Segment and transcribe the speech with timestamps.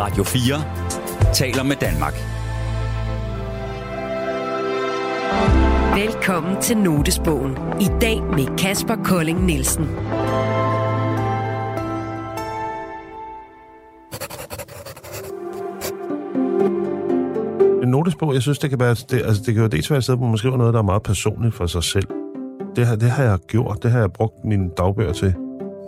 [0.00, 2.14] Radio 4 taler med Danmark.
[6.04, 7.52] Velkommen til Notesbogen.
[7.80, 9.84] I dag med Kasper Kolding Nielsen.
[17.82, 20.04] En notesbog, jeg synes, det kan være, det, altså, det kan jo dels være et
[20.04, 22.08] sted, hvor man skriver noget, der er meget personligt for sig selv.
[22.76, 25.34] Det, her, det har jeg gjort, det har jeg brugt mine dagbøger til.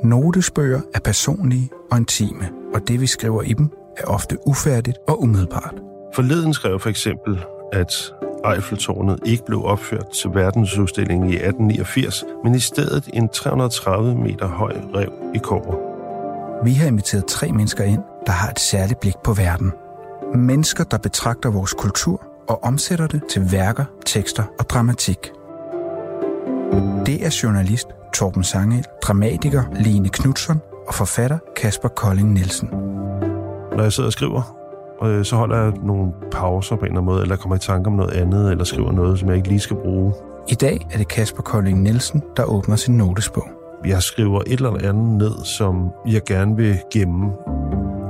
[0.05, 5.23] Notesbøger er personlige og intime, og det vi skriver i dem er ofte ufærdigt og
[5.23, 5.75] umiddelbart.
[6.15, 8.13] Forleden skrev for eksempel, at
[8.55, 14.73] Eiffeltårnet ikke blev opført til verdensudstillingen i 1889, men i stedet en 330 meter høj
[14.95, 15.93] rev i Kåre.
[16.65, 19.73] Vi har inviteret tre mennesker ind, der har et særligt blik på verden.
[20.35, 25.19] Mennesker, der betragter vores kultur og omsætter det til værker, tekster og dramatik.
[27.07, 32.69] Det er journalist Torben Sangel, dramatiker Line Knudsen og forfatter Kasper Kolding Nielsen.
[33.77, 34.57] Når jeg sidder og skriver,
[35.01, 37.87] og så holder jeg nogle pauser på en eller anden måde, eller kommer i tanke
[37.87, 40.15] om noget andet, eller skriver noget, som jeg ikke lige skal bruge.
[40.49, 43.49] I dag er det Kasper Kolding Nielsen, der åbner sin notesbog.
[43.85, 47.33] Jeg skriver et eller andet ned, som jeg gerne vil gemme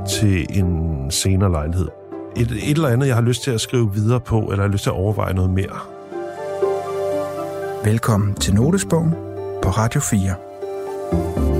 [0.09, 1.89] til en senere lejlighed.
[2.37, 4.73] Et, et eller andet, jeg har lyst til at skrive videre på, eller jeg har
[4.73, 5.79] lyst til at overveje noget mere.
[7.85, 9.11] Velkommen til Notesbogen
[9.63, 11.52] på Radio 4.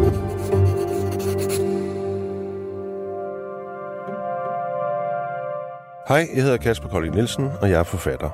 [6.09, 8.31] Hej, jeg hedder Kasper Kolding Nielsen, og jeg er forfatter.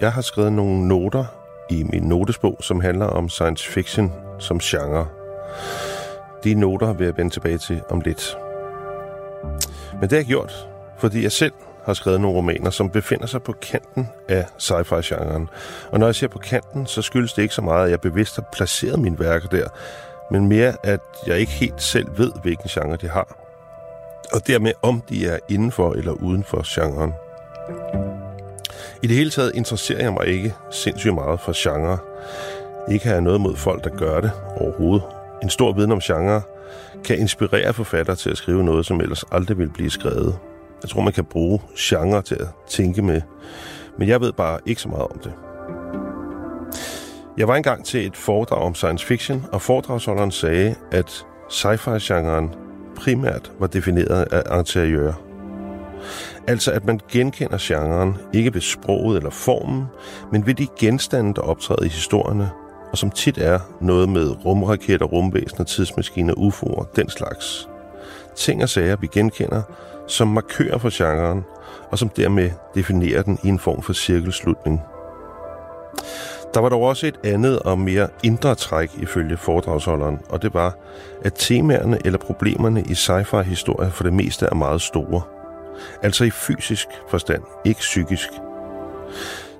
[0.00, 1.24] Jeg har skrevet nogle noter
[1.70, 5.06] i min notesbog, som handler om science fiction som genre.
[6.44, 8.38] De noter vil jeg vende tilbage til om lidt.
[9.92, 11.52] Men det har jeg gjort, fordi jeg selv
[11.84, 15.48] har skrevet nogle romaner, som befinder sig på kanten af sci-fi-genren.
[15.90, 18.36] Og når jeg ser på kanten, så skyldes det ikke så meget, at jeg bevidst
[18.36, 19.68] har placeret mine værker der,
[20.30, 23.47] men mere, at jeg ikke helt selv ved, hvilken genre de har.
[24.32, 27.12] Og dermed om de er inden for eller uden for genren.
[29.02, 31.98] I det hele taget interesserer jeg mig ikke sindssygt meget for genre.
[32.92, 35.06] Ikke har jeg noget mod folk, der gør det overhovedet.
[35.42, 36.42] En stor viden om genre
[37.04, 40.38] kan inspirere forfattere til at skrive noget, som ellers aldrig vil blive skrevet.
[40.82, 43.20] Jeg tror, man kan bruge genre til at tænke med,
[43.98, 45.32] men jeg ved bare ikke så meget om det.
[47.38, 52.67] Jeg var engang til et foredrag om science fiction, og foredragsholderen sagde, at sci-fi-genren
[52.98, 55.12] primært var defineret af interiør.
[56.46, 59.84] Altså at man genkender genren ikke ved sproget eller formen,
[60.32, 62.50] men ved de genstande, der optræder i historierne,
[62.92, 67.68] og som tit er noget med rumraketter, rumvæsener, tidsmaskiner, UFO'er, den slags.
[68.36, 69.62] Ting og sager, vi genkender,
[70.06, 71.44] som markører for genren,
[71.90, 74.80] og som dermed definerer den i en form for cirkelslutning.
[76.54, 80.76] Der var dog også et andet og mere indre træk ifølge foredragsholderen, og det var,
[81.24, 85.22] at temaerne eller problemerne i sci-fi-historier for det meste er meget store.
[86.02, 88.28] Altså i fysisk forstand, ikke psykisk.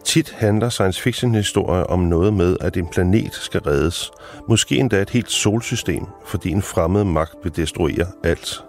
[0.04, 4.10] Tit handler science fiction historier om noget med, at en planet skal reddes.
[4.49, 8.65] Måske endda et helt solsystem, fordi en fremmed magt vil destruere alt.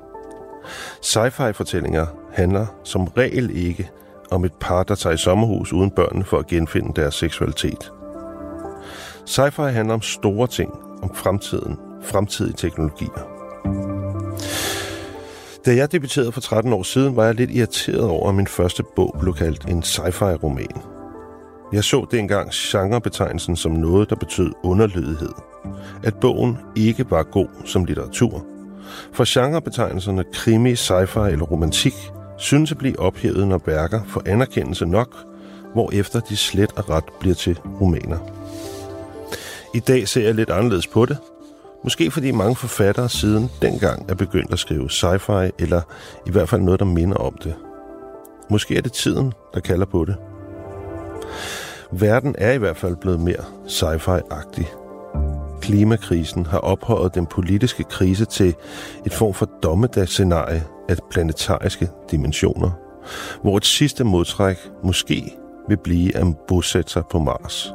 [1.01, 3.89] Sci-fi-fortællinger handler som regel ikke
[4.31, 7.91] om et par, der tager i sommerhus uden børnene for at genfinde deres seksualitet.
[9.29, 10.71] Sci-fi handler om store ting,
[11.03, 13.27] om fremtiden, fremtidige teknologier.
[15.65, 18.83] Da jeg debuterede for 13 år siden, var jeg lidt irriteret over, at min første
[18.95, 20.81] bog blev kaldt en sci-fi-roman.
[21.73, 25.31] Jeg så dengang genrebetegnelsen som noget, der betød underlydighed.
[26.03, 28.45] At bogen ikke var god som litteratur.
[29.13, 31.95] For genrebetegnelserne krimi, sci-fi eller romantik
[32.37, 35.15] synes at blive ophævet, når værker får anerkendelse nok,
[35.73, 38.38] hvorefter de slet og ret bliver til romaner.
[39.73, 41.17] I dag ser jeg lidt anderledes på det.
[41.83, 45.81] Måske fordi mange forfattere siden dengang er begyndt at skrive sci-fi, eller
[46.25, 47.55] i hvert fald noget, der minder om det.
[48.49, 50.15] Måske er det tiden, der kalder på det.
[51.91, 54.65] Verden er i hvert fald blevet mere sci-fi-agtig.
[55.61, 58.55] Klimakrisen har ophøjet den politiske krise til
[59.05, 62.71] et form for dommedagsscenarie af planetariske dimensioner,
[63.41, 65.35] hvor et sidste modtræk måske
[65.67, 67.73] vil blive at bosætte sig på Mars.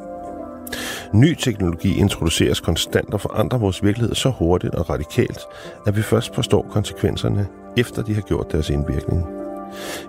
[1.12, 5.40] Ny teknologi introduceres konstant og forandrer vores virkelighed så hurtigt og radikalt,
[5.86, 9.26] at vi først forstår konsekvenserne, efter de har gjort deres indvirkning.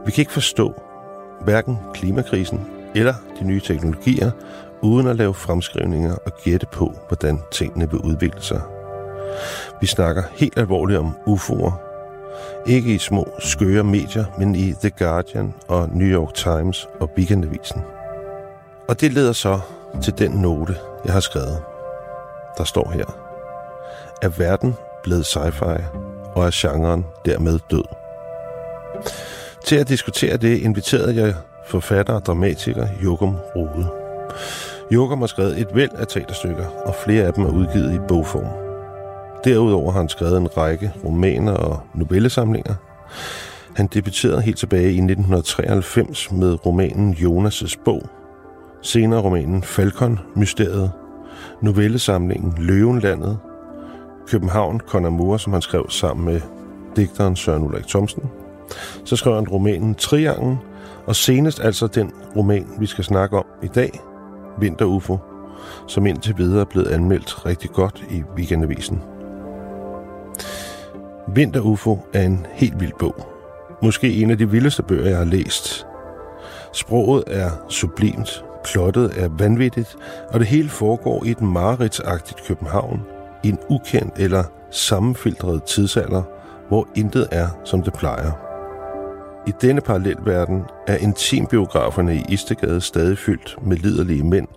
[0.06, 0.82] Vi kan ikke forstå
[1.42, 2.62] hverken klimakrisen
[2.96, 4.32] eller de nye teknologier,
[4.82, 8.62] uden at lave fremskrivninger og gætte på, hvordan tingene vil udvikle sig.
[9.82, 11.72] Vi snakker helt alvorligt om UFO'er.
[12.68, 17.82] Ikke i små, skøre medier, men i The Guardian og New York Times og Weekendavisen.
[18.88, 19.60] Og det leder så
[20.02, 20.76] til den note,
[21.06, 21.62] jeg har skrevet.
[22.58, 23.06] Der står her.
[24.22, 25.82] Er verden blevet sci-fi,
[26.36, 27.84] og er genren dermed død?
[29.66, 31.34] Til at diskutere det inviterede jeg
[31.68, 33.90] forfatter og dramatiker Jokum Rode.
[34.92, 38.48] Jokum har skrevet et væld af teaterstykker, og flere af dem er udgivet i bogform.
[39.44, 42.76] Derudover har han skrevet en række romaner og novellesamlinger.
[43.76, 48.10] Han debuterede helt tilbage i 1993 med romanen Jonas' bog,
[48.86, 50.92] senere romanen Falcon Mysteriet,
[51.62, 53.38] novellesamlingen Løvenlandet,
[54.28, 56.42] København Conamur, som han skrev sammen med
[56.96, 58.24] digteren Søren Ulrik Thomsen.
[59.06, 60.58] Så skrev han romanen Triangen,
[61.06, 64.00] og senest altså den roman, vi skal snakke om i dag,
[64.60, 65.18] Vinter UFO,
[65.88, 69.02] som indtil videre er blevet anmeldt rigtig godt i Weekendavisen.
[71.36, 73.16] Vinter UFO er en helt vild bog.
[73.82, 75.88] Måske en af de vildeste bøger, jeg har læst.
[76.74, 79.96] Sproget er sublimt, plottet er vanvittigt,
[80.30, 83.02] og det hele foregår i et mareridsagtigt København,
[83.44, 86.24] i en ukendt eller sammenfiltret tidsalder,
[86.68, 88.32] hvor intet er, som det plejer.
[89.48, 94.48] I denne parallelverden er intimbiograferne i Istegade stadig fyldt med liderlige mænd,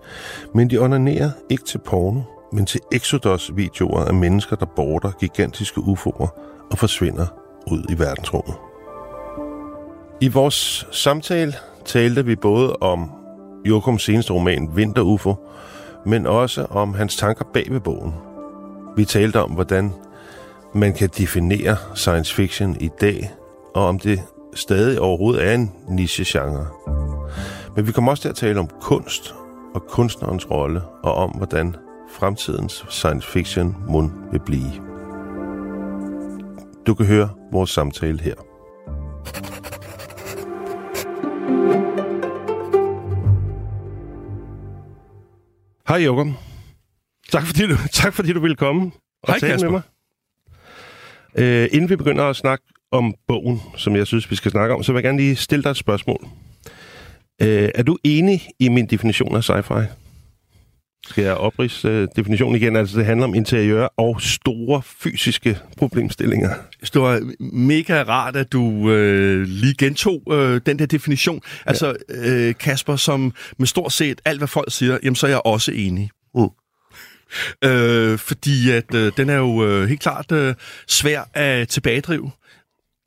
[0.54, 2.20] men de onanerer ikke til porno,
[2.52, 6.28] men til Exodus-videoer af mennesker, der border gigantiske UFO'er
[6.70, 7.26] og forsvinder
[7.66, 8.54] ud i verdensrummet.
[10.20, 13.17] I vores samtale talte vi både om
[13.64, 15.34] Jokums seneste roman Vinter UFO,
[16.06, 18.14] men også om hans tanker bag ved bogen.
[18.96, 19.92] Vi talte om, hvordan
[20.74, 23.30] man kan definere science fiction i dag,
[23.74, 24.22] og om det
[24.54, 26.66] stadig overhovedet er en niche-genre.
[27.76, 29.34] Men vi kommer også til at tale om kunst
[29.74, 31.76] og kunstnerens rolle, og om hvordan
[32.10, 34.72] fremtidens science fiction mund vil blive.
[36.86, 38.34] Du kan høre vores samtale her.
[45.88, 46.36] Hej Jokum.
[47.30, 48.90] Tak fordi du, tak fordi du ville komme
[49.22, 49.70] og Hej, tale Kasper.
[49.70, 49.80] med
[51.36, 51.64] mig.
[51.64, 54.82] Uh, inden vi begynder at snakke om bogen, som jeg synes, vi skal snakke om,
[54.82, 56.18] så vil jeg gerne lige stille dig et spørgsmål.
[57.42, 59.82] Uh, er du enig i min definition af sci-fi?
[61.06, 62.76] Skal jeg oprise uh, definitionen igen?
[62.76, 66.50] Altså, det handler om interiør og store fysiske problemstillinger.
[66.92, 71.40] Det var mega rart, at du øh, lige gentog øh, den der definition.
[71.66, 75.40] Altså, øh, Kasper, som med stort set alt, hvad folk siger, jamen så er jeg
[75.44, 76.10] også enig.
[76.34, 76.48] Mm.
[77.64, 80.54] Øh, fordi at øh, den er jo øh, helt klart øh,
[80.88, 82.30] svær at tilbagedrive.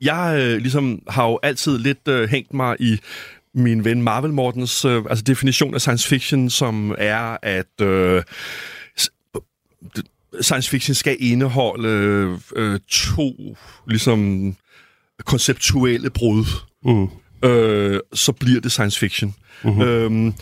[0.00, 2.98] Jeg øh, ligesom har jo altid lidt øh, hængt mig i
[3.54, 8.22] min ven Marvel Mortens øh, altså definition af science fiction, som er, at øh,
[10.40, 13.56] science fiction skal indeholde øh, to
[13.86, 14.54] ligesom
[15.24, 16.44] konceptuelle brud.
[16.84, 17.08] Mm.
[17.48, 19.34] Øh, så bliver det science fiction.
[19.64, 19.82] Mm-hmm.
[19.82, 20.34] Øhm,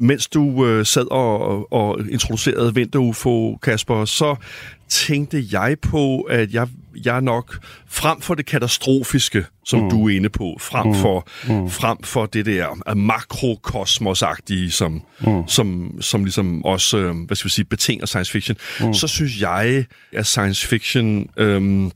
[0.00, 4.36] mens du øh, sad og, og introducerede Vinter UFO, Kasper, så
[4.88, 6.68] tænkte jeg på, at jeg,
[7.04, 7.58] jeg nok
[7.88, 9.90] frem for det katastrofiske, som mm.
[9.90, 11.70] du er inde på, frem for, mm.
[11.70, 15.48] frem for det der øh, makrokosmos-agtige, som, mm.
[15.48, 18.94] som, som ligesom også, øh, hvad skal vi sige, betinger science fiction, mm.
[18.94, 21.90] så synes jeg, at science fiction øh,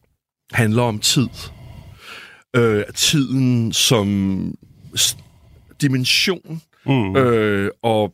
[0.53, 1.29] handler om tid.
[2.57, 4.55] Øh, tiden som
[5.81, 7.17] dimension mm.
[7.17, 8.13] øh, og,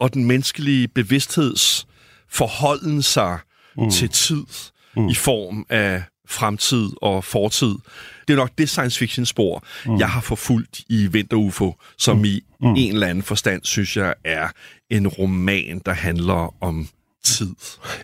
[0.00, 1.86] og den menneskelige bevidstheds
[2.30, 3.38] forholden sig
[3.76, 3.90] mm.
[3.90, 4.44] til tid
[4.96, 5.08] mm.
[5.08, 7.74] i form af fremtid og fortid.
[8.28, 9.98] Det er nok det science fiction spor, mm.
[9.98, 12.24] jeg har forfulgt i Vinter UFO, som mm.
[12.24, 12.74] i mm.
[12.76, 14.48] en eller anden forstand, synes jeg, er
[14.90, 16.88] en roman, der handler om
[17.24, 17.54] tid.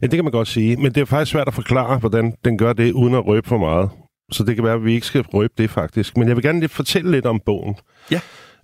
[0.02, 2.58] Ja, det kan man godt sige, men det er faktisk svært at forklare, hvordan den
[2.58, 3.90] gør det, uden at røbe for meget.
[4.32, 6.16] Så det kan være, at vi ikke skal røbe det faktisk.
[6.16, 7.74] Men jeg vil gerne lige fortælle lidt om bogen.
[8.10, 8.20] Ja.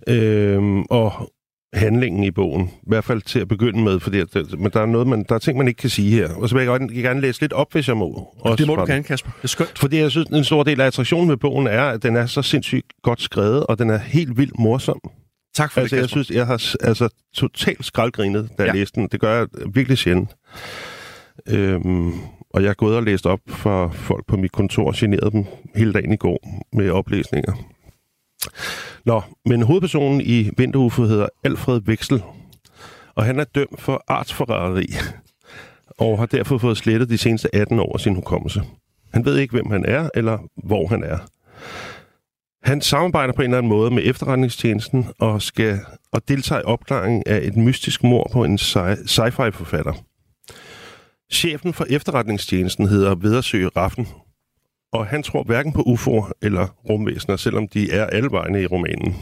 [0.07, 1.31] Øhm, og
[1.73, 2.67] handlingen i bogen.
[2.67, 5.35] I hvert fald til at begynde med, fordi at, men der er, noget, man, der
[5.35, 6.29] er ting, man ikke kan sige her.
[6.35, 8.27] Og så vil jeg gerne, jeg gerne læse lidt op, hvis jeg må.
[8.39, 9.31] Også Det må du gerne, Kasper.
[9.37, 9.79] Det er skønt.
[9.79, 12.41] Fordi jeg synes, en stor del af attraktionen ved bogen er, at den er så
[12.41, 14.99] sindssygt godt skrevet, og den er helt vildt morsom.
[15.55, 16.23] Tak for Altså, det, jeg Kasper.
[16.23, 18.79] synes, jeg har altså, totalt skraldgrinet, da jeg Ja.
[18.79, 19.09] læste den.
[19.11, 20.29] Det gør jeg virkelig sjældent.
[21.49, 22.11] Øhm,
[22.53, 25.45] og jeg er gået og læst op for folk på mit kontor og generede dem
[25.75, 27.53] hele dagen i går med oplæsninger.
[29.05, 32.23] Nå, men hovedpersonen i Vinterufo hedder Alfred Veksel,
[33.15, 34.87] og han er dømt for artsforræderi,
[35.97, 38.63] og har derfor fået slettet de seneste 18 år af sin hukommelse.
[39.13, 41.17] Han ved ikke, hvem han er, eller hvor han er.
[42.63, 45.79] Han samarbejder på en eller anden måde med efterretningstjenesten og skal
[46.11, 49.93] og deltager i opklaringen af et mystisk mord på en sci- sci-fi-forfatter.
[51.31, 54.07] Chefen for efterretningstjenesten hedder Vedersø Raffen,
[54.91, 59.15] og han tror hverken på UFO'er eller rumvæsener, selvom de er alle vegne i romanen.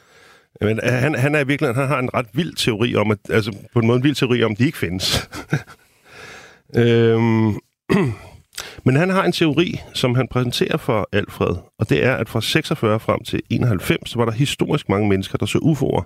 [0.60, 3.18] Men øh, han, han er i virkeligheden, han har en ret vild teori om, at,
[3.30, 5.30] altså på en måde en vild teori om, at de ikke findes.
[6.80, 7.58] øhm,
[8.84, 12.40] Men han har en teori, som han præsenterer for Alfred, og det er, at fra
[12.40, 16.04] 46 frem til 91, så var der historisk mange mennesker, der så UFO'er.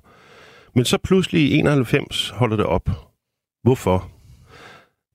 [0.75, 2.91] Men så pludselig i 91 holder det op.
[3.63, 4.12] Hvorfor?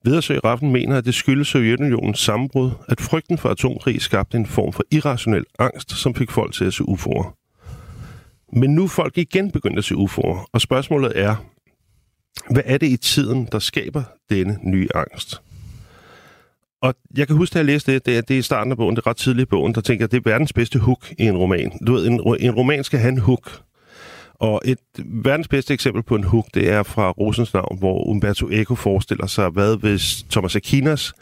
[0.07, 4.73] Vedersø Raffen mener, at det skyldes Sovjetunionens sammenbrud, at frygten for atomkrig skabte en form
[4.73, 7.33] for irrationel angst, som fik folk til at se UFO'er.
[8.53, 11.35] Men nu er folk igen begyndt at se UFO'er, og spørgsmålet er,
[12.49, 15.41] hvad er det i tiden, der skaber denne nye angst?
[16.81, 18.77] Og jeg kan huske, da jeg læste det, det er, det er i starten af
[18.77, 21.13] bogen, det er ret tidligt i bogen, der tænker jeg, det er verdens bedste hook
[21.19, 21.71] i en roman.
[21.87, 23.61] Du ved, en, en roman skal have en hook.
[24.39, 28.49] Og et verdens bedste eksempel på en hook, det er fra Rosens navn, hvor Umberto
[28.51, 31.13] Eco forestiller sig, hvad hvis Thomas Aquinas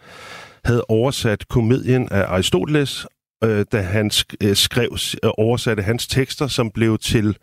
[0.65, 3.07] havde oversat komedien af Aristoteles,
[3.43, 4.12] øh, da han
[4.43, 7.38] øh, skrev, øh, oversatte hans tekster, som blev til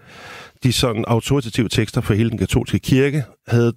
[0.62, 3.72] de sådan autoritative tekster for hele den katolske kirke, havde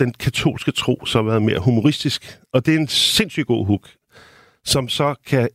[0.00, 2.38] den katolske tro så været mere humoristisk.
[2.52, 3.88] Og det er en sindssygt god hook,
[4.64, 5.48] som så kan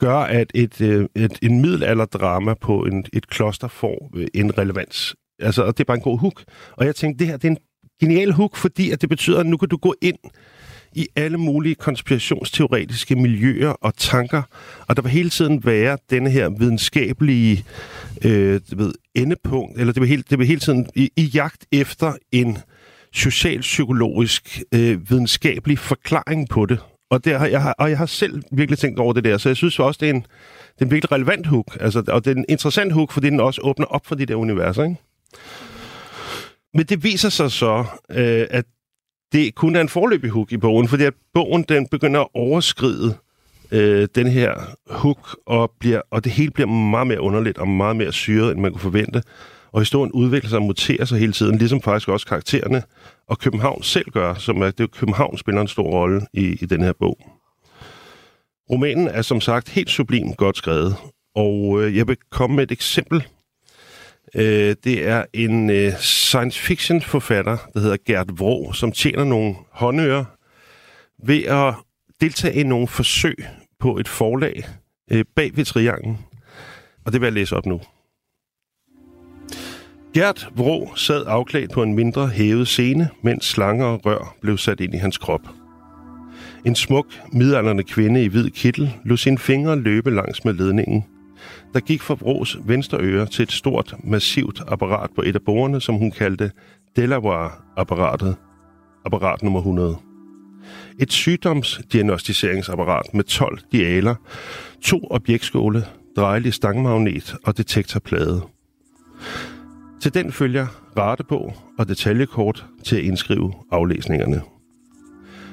[0.00, 5.16] gør, at et, øh, et, en middelalderdrama på en, et kloster får øh, en relevans.
[5.38, 6.42] Altså, og det er bare en god hook.
[6.72, 7.58] Og jeg tænkte, det her det er en
[8.00, 10.18] genial hook, fordi at det betyder, at nu kan du gå ind
[10.92, 14.42] i alle mulige konspirationsteoretiske miljøer og tanker,
[14.88, 17.64] og der vil hele tiden være denne her videnskabelige
[18.24, 22.12] øh, ved, endepunkt, eller det vil hele, det vil hele tiden i, i jagt efter
[22.32, 22.58] en
[23.12, 26.78] socialpsykologisk øh, videnskabelig forklaring på det.
[27.10, 29.56] Og, det jeg har, og jeg har selv virkelig tænkt over det der, så jeg
[29.56, 30.22] synes også, det er en,
[30.74, 31.76] det er en virkelig relevant hook.
[31.80, 34.34] Altså, og det er en interessant hook, fordi den også åbner op for de der
[34.34, 34.84] universer.
[34.84, 34.96] Ikke?
[36.74, 38.64] Men det viser sig så, øh, at
[39.32, 43.14] det kun er en forløbig hook i bogen, fordi at bogen den begynder at overskride
[43.70, 44.54] øh, den her
[44.90, 48.60] hook, og, bliver, og det hele bliver meget mere underligt og meget mere syret, end
[48.60, 49.22] man kunne forvente.
[49.72, 52.82] Og historien udvikler sig og muterer sig hele tiden, ligesom faktisk også karaktererne,
[53.28, 56.66] og København selv gør, som er, det er København spiller en stor rolle i, i
[56.66, 57.18] den her bog.
[58.70, 60.96] Romanen er som sagt helt sublim godt skrevet,
[61.34, 63.26] og øh, jeg vil komme med et eksempel.
[64.34, 69.54] Øh, det er en øh, science fiction forfatter, der hedder Gert Vrå, som tjener nogle
[69.70, 70.24] håndører
[71.26, 71.74] ved at
[72.20, 73.36] deltage i nogle forsøg
[73.80, 74.64] på et forlag
[75.12, 76.18] øh, bag ved triangen.
[77.04, 77.80] Og det vil jeg læse op nu.
[80.14, 84.80] Gert Vrå sad afklædt på en mindre hævet scene, mens slanger og rør blev sat
[84.80, 85.40] ind i hans krop.
[86.64, 91.04] En smuk, midalderne kvinde i hvid kittel lod sine fingre løbe langs med ledningen.
[91.74, 95.80] Der gik fra Vrås venstre øre til et stort, massivt apparat på et af bordene,
[95.80, 96.50] som hun kaldte
[96.96, 98.36] Delaware-apparatet.
[99.04, 99.96] Apparat nummer 100.
[101.00, 104.14] Et sygdomsdiagnostiseringsapparat med 12 dialer,
[104.82, 105.84] to objektskåle,
[106.16, 108.42] drejelig stangmagnet og detektorplade.
[110.00, 110.66] Til den følger
[110.96, 114.42] ratebog og detaljekort til at indskrive aflæsningerne.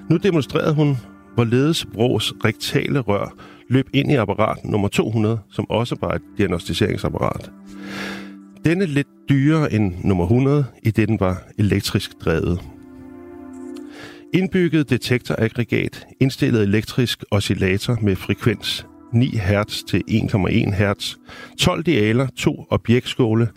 [0.09, 0.97] Nu demonstrerede hun,
[1.33, 3.35] hvorledes Bros rektale rør
[3.69, 7.51] løb ind i apparat nummer 200, som også var et diagnostiseringsapparat.
[8.65, 12.61] Denne lidt dyrere end nummer 100, i det den var elektrisk drevet.
[14.33, 21.15] Indbygget detektoraggregat, indstillet elektrisk oscillator med frekvens 9 Hz til 1,1 Hz,
[21.59, 23.47] 12 dialer, to objektskåle,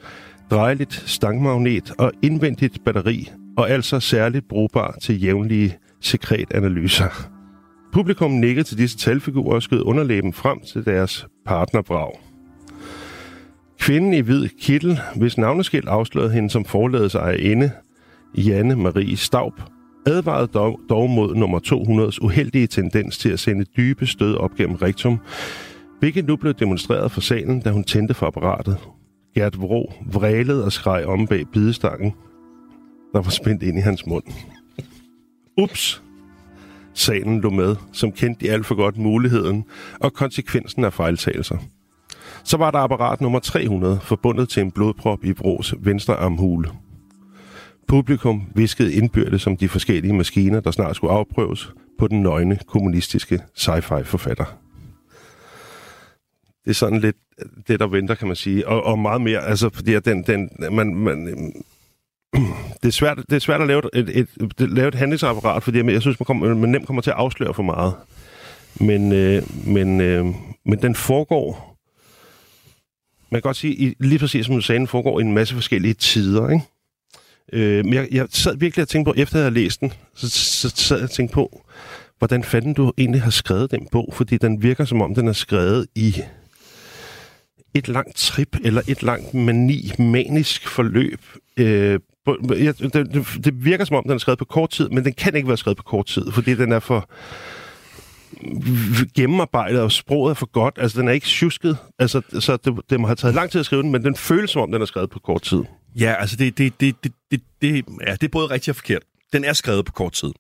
[0.50, 7.28] drejeligt stangmagnet og indvendigt batteri, og altså særligt brugbar til jævnlige sekretanalyser.
[7.92, 12.21] Publikum nikkede til disse talfigurer og skød underlæben frem til deres partnerbrag.
[13.78, 17.57] Kvinden i hvid kittel, hvis navneskilt afslørede hende som forladet sig
[18.35, 19.61] Janne Marie Staub,
[20.07, 24.76] advarede dog, dog mod nummer 200's uheldige tendens til at sende dybe stød op gennem
[24.76, 25.19] rektum,
[25.99, 28.78] hvilket nu blev demonstreret for salen, da hun tændte for apparatet.
[29.35, 32.15] Gert Vrå vrælede og skreg om bag bidestangen,
[33.13, 34.25] der var spændt ind i hans mund.
[35.57, 36.03] Ups!
[36.95, 39.65] Salen lå med, som kendte de alt for godt muligheden
[40.01, 41.57] og konsekvensen af fejltagelser.
[42.45, 46.71] Så var der apparat nummer 300, forbundet til en blodprop i Bros venstre armhule.
[47.89, 53.41] Publikum viskede indbyrdes som de forskellige maskiner, der snart skulle afprøves på den nøgne kommunistiske
[53.59, 54.60] sci-fi forfatter.
[56.71, 57.17] Det er sådan lidt
[57.69, 58.69] det, der venter, kan man sige.
[58.69, 61.27] Og, og meget mere, altså, fordi at den, den, man, man,
[62.83, 65.93] det, er svært, det er svært at lave et, et, et, lave et handlingsapparat, fordi
[65.93, 67.95] jeg synes, man, kommer, man nemt kommer til at afsløre for meget.
[68.81, 70.27] Men, øh, men, øh,
[70.65, 71.77] men den foregår,
[73.31, 75.95] man kan godt sige, lige præcis som du sagde, den foregår i en masse forskellige
[75.95, 76.65] tider, ikke?
[77.53, 80.31] Øh, men jeg, jeg sad virkelig og tænkte på, efter jeg havde læst den, så,
[80.31, 81.62] så sad jeg og tænkte på,
[82.19, 85.33] hvordan fanden du egentlig har skrevet den bog, fordi den virker som om, den er
[85.33, 86.17] skrevet i
[87.75, 91.21] et langt trip, eller et langt mani, manisk forløb.
[91.57, 92.00] Øh,
[92.50, 95.12] ja, det, det, det virker som om, den er skrevet på kort tid, men den
[95.12, 97.11] kan ikke være skrevet på kort tid, fordi den er for
[99.17, 100.79] gennemarbejdet, og sproget er for godt.
[100.79, 101.79] Altså, den er ikke tjusket.
[101.99, 104.50] Altså, så det, det må have taget lang tid at skrive den, men den føles
[104.50, 105.62] som om, den er skrevet på kort tid.
[105.97, 109.03] Ja, altså det, det, det, det, det, det, ja, det er både rigtigt og forkert.
[109.33, 110.31] Den er skrevet på kort tid.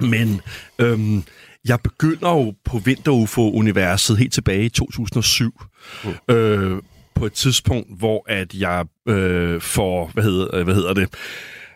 [0.00, 0.40] Men
[0.78, 1.22] øhm,
[1.68, 5.62] jeg begynder jo på Vinter-UFO-universet helt tilbage i 2007.
[6.04, 6.34] Mm.
[6.34, 6.82] Øh,
[7.14, 11.08] på et tidspunkt, hvor at jeg øh, får, hvad hedder, øh, hvad hedder det,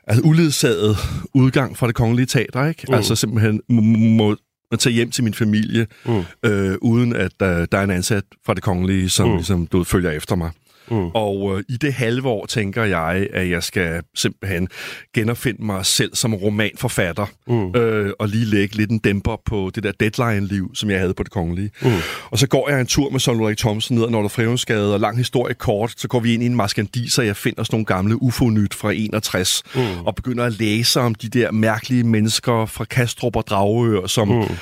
[0.07, 0.97] altså uledsaget
[1.35, 2.85] udgang fra det kongelige teater, ikke?
[2.89, 2.95] Mm.
[2.95, 4.37] Altså simpelthen må,
[4.71, 6.23] må tage hjem til min familie, mm.
[6.43, 9.35] øh, uden at der, der er en ansat fra det kongelige, som mm.
[9.35, 10.51] ligesom, du følger efter mig.
[10.93, 11.09] Mm.
[11.15, 14.69] Og øh, i det halve år tænker jeg, at jeg skal simpelthen
[15.15, 17.81] genopfinde mig selv som romanforfatter, mm.
[17.81, 21.23] øh, og lige lægge lidt en dæmper på det der deadline-liv, som jeg havde på
[21.23, 21.71] det kongelige.
[21.83, 21.91] Mm.
[22.31, 25.01] Og så går jeg en tur med Søren Ulrik Thomsen ned ad Nordre Frevensgade, og
[25.01, 27.87] lang historie kort, så går vi ind i en maskandis, og jeg finder sådan nogle
[27.87, 29.81] gamle UFO-nyt fra 61, mm.
[30.07, 34.29] og begynder at læse om de der mærkelige mennesker fra Kastrup og Dragør, som...
[34.29, 34.57] Mm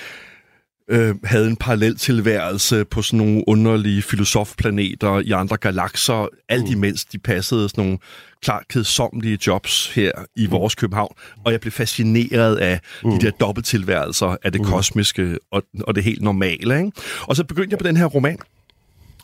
[0.91, 6.73] øh, havde en parallel tilværelse på sådan nogle underlige filosofplaneter i andre galakser, alt mm.
[6.73, 7.99] imens de passede sådan nogle
[8.43, 10.53] klart kedsommelige jobs her i mm.
[10.53, 11.15] vores København.
[11.45, 13.11] Og jeg blev fascineret af mm.
[13.11, 14.67] de der dobbelttilværelser af det mm.
[14.67, 16.79] kosmiske og, og det helt normale.
[16.79, 16.93] Ikke?
[17.23, 18.39] Og så begyndte jeg på den her roman.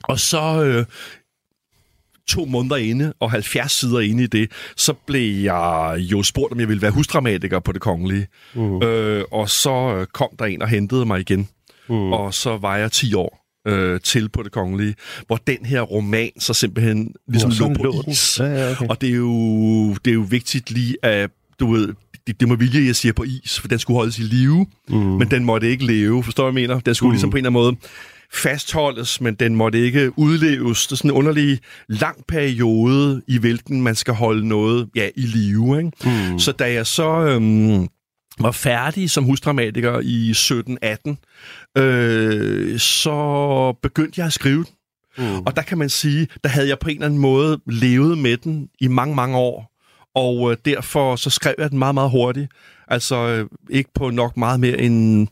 [0.03, 0.85] Og så øh,
[2.29, 6.61] to måneder inde og 70 sider inde i det, så blev jeg jo spurgt, om
[6.61, 8.27] jeg ville være husdramatiker på det kongelige.
[8.55, 8.83] Mm.
[8.83, 11.49] Øh, og så øh, kom der en og hentede mig igen.
[11.89, 12.13] Mm.
[12.13, 14.95] Og så var jeg 10 år øh, til på det kongelige,
[15.27, 18.41] hvor den her roman så simpelthen ligesom lå på is.
[18.41, 18.87] Ja, ja, okay.
[18.89, 21.95] Og det er, jo, det er jo vigtigt lige at, du ved,
[22.27, 24.97] det, det må vilje, jeg siger på is, for den skulle holdes i live, mm.
[24.97, 26.81] men den måtte ikke leve, forstår du, hvad jeg mener?
[26.81, 27.13] Den skulle mm.
[27.13, 27.77] ligesom på en eller anden måde
[28.33, 30.87] fastholdes, men den måtte ikke udleves.
[30.87, 35.21] Det er sådan en underlig lang periode, i hvilken man skal holde noget ja, i
[35.21, 35.79] live.
[35.79, 35.91] Ikke?
[36.05, 36.39] Mm.
[36.39, 37.89] Så da jeg så øhm,
[38.41, 40.31] var færdig som husdramatiker i
[41.77, 44.73] 17-18, øh, så begyndte jeg at skrive den.
[45.19, 45.39] Mm.
[45.39, 48.37] Og der kan man sige, der havde jeg på en eller anden måde levet med
[48.37, 49.73] den i mange, mange år.
[50.15, 52.51] Og øh, derfor så skrev jeg den meget, meget hurtigt.
[52.89, 55.29] Altså øh, ikke på nok meget mere end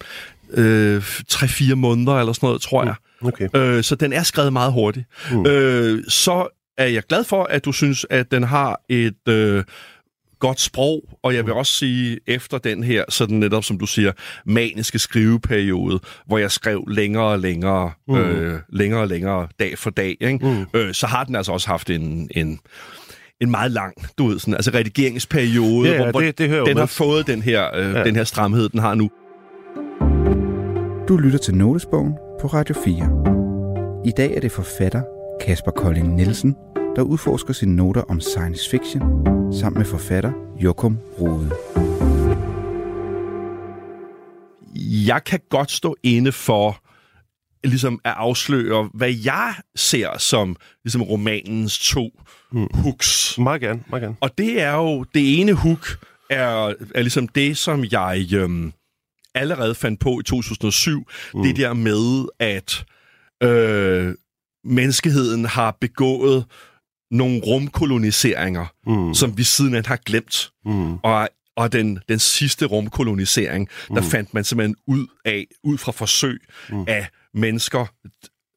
[0.50, 1.02] øh,
[1.32, 2.94] 3-4 måneder eller sådan noget, tror jeg.
[3.20, 3.26] Mm.
[3.26, 3.48] Okay.
[3.54, 5.06] Øh, så den er skrevet meget hurtigt.
[5.30, 5.46] Mm.
[5.46, 6.48] Øh, så
[6.78, 9.28] er jeg glad for, at du synes, at den har et...
[9.28, 9.64] Øh,
[10.46, 14.12] godt sprog, og jeg vil også sige, efter den her, sådan netop som du siger,
[14.46, 18.14] maniske skriveperiode, hvor jeg skrev længere og længere, mm.
[18.14, 20.38] øh, længere og længere dag for dag, ikke?
[20.42, 20.80] Mm.
[20.80, 22.58] Øh, så har den altså også haft en, en,
[23.40, 26.74] en meget lang, du ved, sådan, altså redigeringsperiode, ja, ja, hvor, det, det den med.
[26.74, 28.04] har fået den her, øh, ja.
[28.04, 29.10] den her stramhed, den har nu.
[31.08, 34.04] Du lytter til Notesbogen på Radio 4.
[34.06, 35.02] I dag er det forfatter
[35.46, 36.56] Kasper Kolding Nielsen,
[36.96, 39.02] der udforsker sine noter om science fiction
[39.52, 41.50] sammen med forfatter Jokum Rode.
[45.06, 46.80] Jeg kan godt stå inde for
[47.64, 52.10] ligesom at afsløre, hvad jeg ser som ligesom romanens to
[52.52, 52.68] mm.
[52.74, 53.38] hooks.
[53.38, 54.16] Meget gerne, meget gerne.
[54.20, 55.86] Og det er jo, det ene hook
[56.30, 58.72] er, er ligesom det, som jeg øhm,
[59.34, 61.08] allerede fandt på i 2007.
[61.34, 61.42] Mm.
[61.42, 62.84] Det der med, at
[63.42, 64.14] øh,
[64.64, 66.44] menneskeheden har begået
[67.14, 69.14] nogle rumkoloniseringer, mm.
[69.14, 70.52] som vi siden af har glemt.
[70.64, 70.96] Mm.
[70.96, 74.06] Og, og den, den sidste rumkolonisering, der mm.
[74.06, 76.84] fandt man simpelthen ud af, ud fra forsøg mm.
[76.88, 77.86] af mennesker,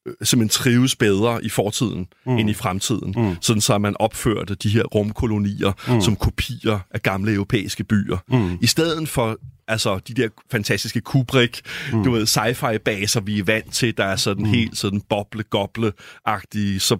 [0.06, 2.38] øh, simpelthen trives bedre i fortiden mm.
[2.38, 3.14] end i fremtiden.
[3.16, 3.36] Mm.
[3.40, 6.00] Sådan så man opførte de her rumkolonier mm.
[6.00, 8.18] som kopier af gamle europæiske byer.
[8.28, 8.58] Mm.
[8.60, 11.60] I stedet for altså de der fantastiske Kubrick,
[11.92, 12.04] mm.
[12.04, 14.50] du ved, sci-fi baser, vi er vant til, der er sådan mm.
[14.50, 16.96] helt sådan boble-goble-agtige, så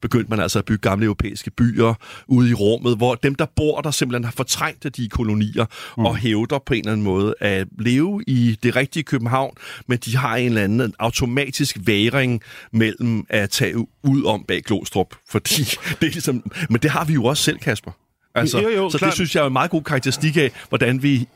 [0.00, 1.94] begyndte man altså at bygge gamle europæiske byer
[2.26, 5.64] ude i rummet, hvor dem, der bor der, simpelthen har fortrængt de kolonier
[5.98, 6.04] mm.
[6.04, 9.54] og hævder på en eller anden måde at leve i det rigtige København,
[9.86, 15.14] men de har en eller anden automatisk væring mellem at tage ud om bag Glostrup,
[15.28, 15.62] fordi
[16.00, 16.52] det er ligesom...
[16.70, 17.90] Men det har vi jo også selv, Kasper.
[18.34, 19.08] Altså, jo, jo, så klar.
[19.08, 21.26] det synes jeg er en meget god karakteristik af, hvordan vi i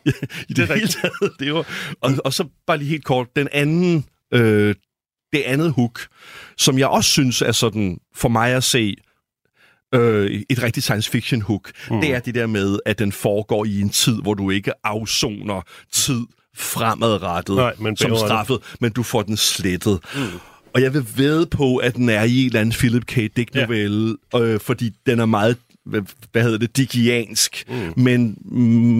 [0.49, 1.33] det, det hele taget...
[1.39, 1.67] Det var,
[2.01, 4.75] og, og så bare lige helt kort, den anden øh,
[5.35, 6.07] det andet hook,
[6.59, 8.97] som jeg også synes er sådan, for mig at se,
[9.95, 12.01] øh, et rigtigt science fiction hook, mm.
[12.01, 15.63] det er det der med, at den foregår i en tid, hvor du ikke afsoner
[15.93, 16.21] tid
[16.57, 20.01] fremadrettet Nej, men som straffet, men du får den slettet.
[20.15, 20.21] Mm.
[20.75, 23.17] Og jeg vil ved på, at den er i en eller anden Philip K.
[23.37, 24.41] Dick-novelle, ja.
[24.41, 25.57] øh, fordi den er meget
[26.33, 27.65] hvad hedder det, digiansk.
[27.69, 28.03] Mm.
[28.03, 28.39] Men,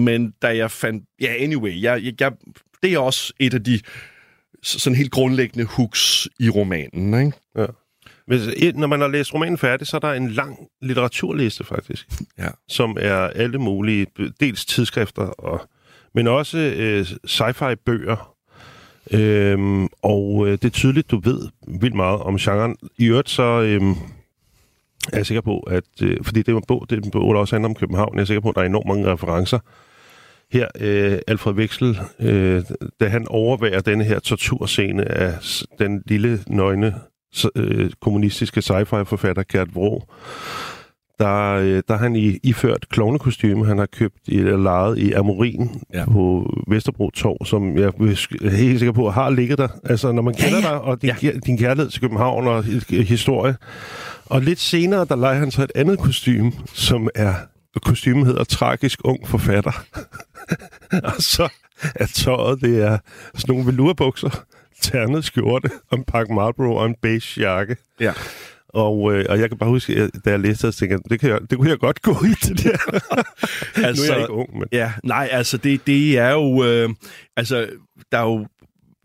[0.03, 1.03] men da jeg fandt...
[1.21, 2.31] Ja, anyway, jeg, jeg,
[2.83, 3.79] det er også et af de
[4.65, 7.37] sådan helt grundlæggende hooks i romanen, ikke?
[7.57, 7.65] Ja.
[8.27, 8.41] Hvis,
[8.75, 12.49] når man har læst romanen færdig, så er der en lang litteraturliste faktisk, ja.
[12.67, 14.07] som er alle mulige,
[14.39, 15.61] dels tidsskrifter, og,
[16.15, 18.35] men også øh, sci-fi bøger,
[19.11, 22.75] Øhm, og øh, det er tydeligt, du ved vildt meget om genren.
[22.97, 23.91] I øvrigt så øhm,
[25.13, 25.83] er jeg sikker på, at...
[26.01, 28.15] Øh, fordi det er en bog, det er en bog, der også handler om København.
[28.15, 29.59] Jeg er sikker på, at der er enormt mange referencer.
[30.55, 32.63] Her, øh, Alfred Veksel, øh,
[32.99, 35.33] da han overværer denne her torturscene af
[35.79, 36.95] den lille, nøgne,
[37.55, 40.03] øh, kommunistiske sci-fi-forfatter Gert Vrå,
[41.19, 45.69] der, øh, der er han i, iført klovnekostyme, han har købt eller lejet i Amorin
[45.93, 45.99] Ja.
[45.99, 46.05] ja.
[46.05, 49.67] på Vesterbro Torv, som jeg er helt sikker på har ligget der.
[49.83, 50.61] Altså, når man kender ja.
[50.69, 51.31] dig, og din, ja.
[51.45, 53.55] din kærlighed til København og hi- historie.
[54.25, 57.33] Og lidt senere, der leger han så et andet kostume, som er
[57.81, 59.85] kostymen hedder Tragisk Ung Forfatter.
[61.03, 61.49] og så
[61.95, 62.97] er tøjet, det er
[63.35, 64.43] sådan nogle velurbukser,
[64.81, 67.77] ternet skjorte, og en pakke Marlboro og en beige jakke.
[67.99, 68.13] Ja.
[68.69, 71.19] Og, øh, og jeg kan bare huske, at da jeg læste det, tænkte jeg, det,
[71.19, 72.99] kan jeg, det kunne jeg godt gå i, det der.
[73.75, 74.67] altså, nu er jeg ikke ung, men...
[74.71, 76.63] Ja, nej, altså det, det er jo...
[76.63, 76.89] Øh,
[77.37, 77.69] altså,
[78.11, 78.47] der er jo...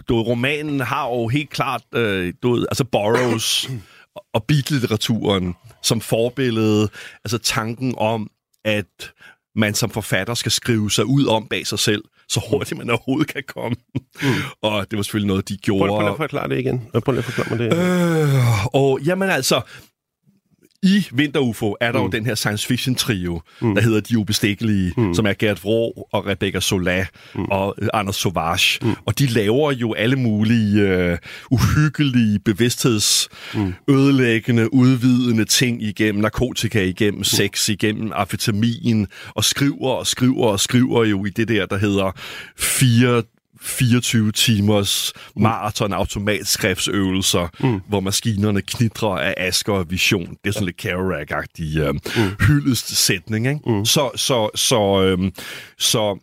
[0.08, 1.82] Du, romanen har jo helt klart...
[1.94, 3.70] Øh, du, altså Burroughs
[4.34, 6.88] og beat-litteraturen som forbillede.
[7.24, 8.30] Altså tanken om,
[8.64, 9.12] at
[9.54, 13.28] man som forfatter skal skrive sig ud om bag sig selv, så hurtigt man overhovedet
[13.28, 13.76] kan komme.
[14.22, 14.28] Mm.
[14.62, 15.88] og det var selvfølgelig noget, de gjorde.
[15.88, 16.88] Prøv, prøv lige at forklare det igen.
[17.04, 17.76] Prøv lige at forklare mig det.
[17.76, 19.60] Øh, og jamen altså,
[20.82, 22.04] i Vinter UFO er der mm.
[22.04, 23.74] jo den her science fiction trio, mm.
[23.74, 25.14] der hedder De Ubestikkelige, mm.
[25.14, 27.44] som er Gert Vrå og Rebecca Sola mm.
[27.44, 28.78] og øh, Anders Sauvage.
[28.82, 28.94] Mm.
[29.06, 31.18] Og de laver jo alle mulige øh,
[31.50, 37.24] uhyggelige, bevidsthedsødelæggende, udvidende ting igennem narkotika, igennem mm.
[37.24, 42.12] sex, igennem amfetamin, og skriver og skriver og skriver jo i det der, der hedder
[42.58, 43.22] fire
[43.62, 47.80] 24 timers maraton automatskriftsøvelser, mm.
[47.88, 50.36] hvor maskinerne knitrer af asker og vision.
[50.44, 52.00] Det er sådan lidt Kerouac-agtig øh, mm.
[52.46, 53.46] hyldest sætning.
[53.46, 53.60] Ikke?
[53.66, 53.84] Mm.
[53.84, 55.32] Så, så, så, øh,
[55.78, 56.18] så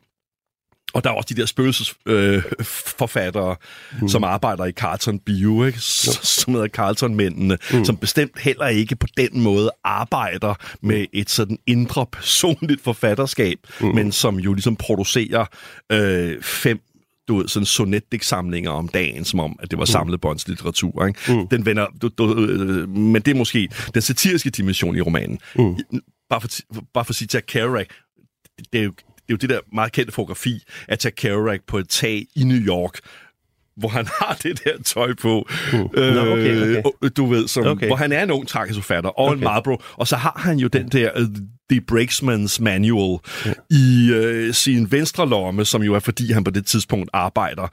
[0.94, 3.56] og der er også de der spøgelsesforfattere,
[3.94, 4.08] øh, mm.
[4.08, 5.80] som arbejder i Carlton Bio, ikke?
[5.80, 7.86] Som hedder Carlton-mændene, mm.
[7.86, 13.88] som bestemt heller ikke på den måde arbejder med et sådan indre personligt forfatterskab, mm.
[13.88, 15.46] men som jo ligesom producerer
[15.92, 16.80] øh, fem
[17.28, 21.06] du ved, sådan sonetdigtsamlinger om dagen, som om, at det var samlet båndslitteratur.
[21.06, 21.34] Ikke?
[21.34, 21.48] Mm.
[21.48, 25.40] Den vender, du, du, øh, men det er måske den satiriske dimension i romanen.
[25.56, 25.76] Mm.
[26.30, 26.50] Bare, for,
[26.94, 27.88] bare for at sige til Kerouac,
[28.74, 28.94] det er jo
[29.28, 32.44] det er jo det der meget kendte fotografi af Jack Kerouac på et tag i
[32.44, 33.00] New York,
[33.78, 35.48] hvor han har det der tøj på.
[35.74, 35.80] Mm.
[35.94, 37.10] Øh, okay, okay.
[37.18, 37.88] Du ved, som, okay.
[37.88, 39.38] Hvor han er en ung tragisk forfatter, og okay.
[39.38, 39.44] en.
[39.44, 39.82] Marlboro.
[39.94, 41.28] Og så har han jo den der uh,
[41.72, 43.54] The Brakesman's Manual ja.
[43.70, 44.12] i
[44.48, 47.68] uh, sin venstre lomme, som jo er fordi, han på det tidspunkt arbejder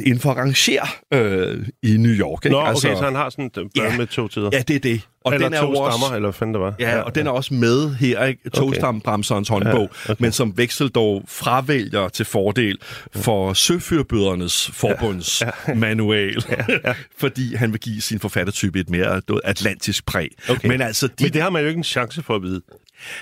[0.00, 2.44] inden for ranger øh, i New York.
[2.44, 2.56] Ikke?
[2.56, 3.96] Nå, okay, så han har sådan et blad Ja.
[3.96, 4.50] med to tider.
[4.52, 5.00] Ja, det er det.
[5.24, 6.74] Og eller den er to også, stammer, eller hvad det var.
[6.78, 8.50] Ja, og den er også med her, ikke?
[8.50, 10.22] Togstambremserens håndbog, ja, okay.
[10.22, 12.78] men som Veksel dog fravælger til fordel
[13.16, 15.74] for Søfyrbødernes forbunds ja, ja.
[15.74, 16.94] manual, ja, ja.
[17.20, 20.28] fordi han vil give sin forfattertype et mere atlantisk præg.
[20.50, 20.68] Okay.
[20.68, 22.60] Men altså, de, Men det har man jo ikke en chance for at vide.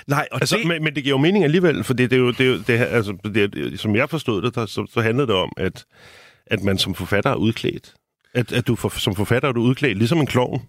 [0.07, 2.19] nej, og Altså, det, men, men det giver jo mening alligevel, for det, det er
[2.21, 3.37] jo, det, er jo, det, altså, det,
[3.73, 5.85] er- som jeg forstod det, der, så, så handlede det om, at,
[6.49, 7.93] at man som forfatter er udklædt.
[8.33, 10.61] At, at du for, som forfatter er du udklædt, ligesom en klovn.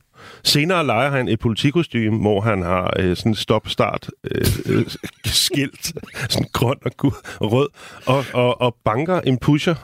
[0.45, 4.85] Senere leger han et politikostyme, hvor han har øh, sådan stop-start øh, øh,
[5.25, 5.93] skilt,
[6.33, 7.69] sådan grøn og og rød,
[8.07, 9.75] og, og, og banker en pusher,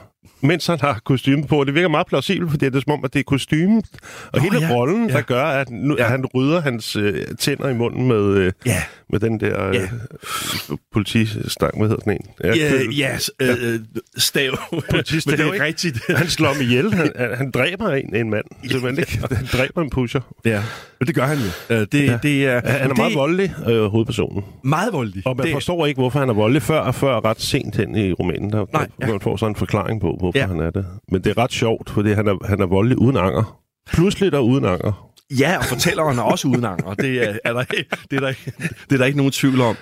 [0.41, 1.63] mens han har kostyme på.
[1.63, 3.85] Det virker meget plausibelt, fordi det er som om, at det er kostymet
[4.33, 5.13] og Nå, hele ja, rollen, ja.
[5.15, 6.03] der gør, at, nu, Ja.
[6.03, 8.83] at han rydder hans øh, tænder i munden med, øh, Ja.
[9.09, 9.81] Med den der Ja.
[9.81, 9.89] øh,
[10.93, 12.27] politistang, hvad hedder sådan en?
[12.43, 12.53] Ja,
[12.97, 13.79] ja, øh, øh,
[14.17, 14.51] stav.
[14.89, 15.65] Politistav, Men det er ikke?
[15.65, 15.99] rigtigt.
[16.17, 16.93] Han slår ham ihjel.
[16.93, 18.43] Han, han, dræber en, en mand.
[18.71, 19.35] Simpelthen ikke.
[19.35, 20.21] Han dræber en pusher.
[20.45, 20.63] Ja,
[21.01, 21.75] og det gør han jo.
[21.75, 22.19] Øh, Det, Ja.
[22.23, 24.43] det er, Han er det meget voldelig, øh, hovedpersonen.
[24.63, 25.23] meget voldelig.
[25.27, 27.95] Og man det, forstår ikke, hvorfor han er voldelig før og før ret sent hen
[27.95, 28.51] i romanen.
[28.51, 29.07] Der, Nej, ja.
[29.07, 30.47] Man får så en forklaring på, hvorfor Ja.
[30.47, 30.85] han er det.
[31.11, 33.59] Men det er ret sjovt, fordi han er, han er voldelig uden anger.
[33.93, 35.11] Pludselig og uden anger.
[35.31, 36.93] Ja, og fortælleren er også udenanger.
[36.93, 39.77] Det er, er der, det, er der, det er der ikke nogen tvivl om.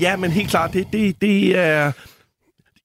[0.00, 1.92] Ja, men helt klart, det, det, det er...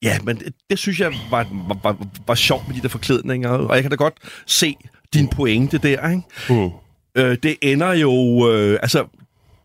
[0.02, 1.96] Ja, men det, det synes jeg var, var, var,
[2.26, 3.50] var sjovt med de der forklædninger.
[3.50, 4.14] Og jeg kan da godt
[4.46, 4.76] se
[5.14, 6.22] din pointe der, ikke?
[6.48, 6.70] Mm.
[7.14, 8.12] Øh, det ender jo...
[8.52, 9.06] Øh, altså,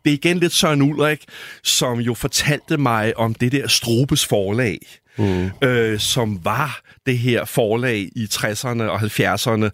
[0.06, 1.26] det er igen lidt Søren Ulrik,
[1.64, 4.80] som jo fortalte mig om det der Strobes forlag,
[5.20, 5.68] mm.
[5.68, 9.70] øh, som var det her forlag i 60'erne og 70'erne,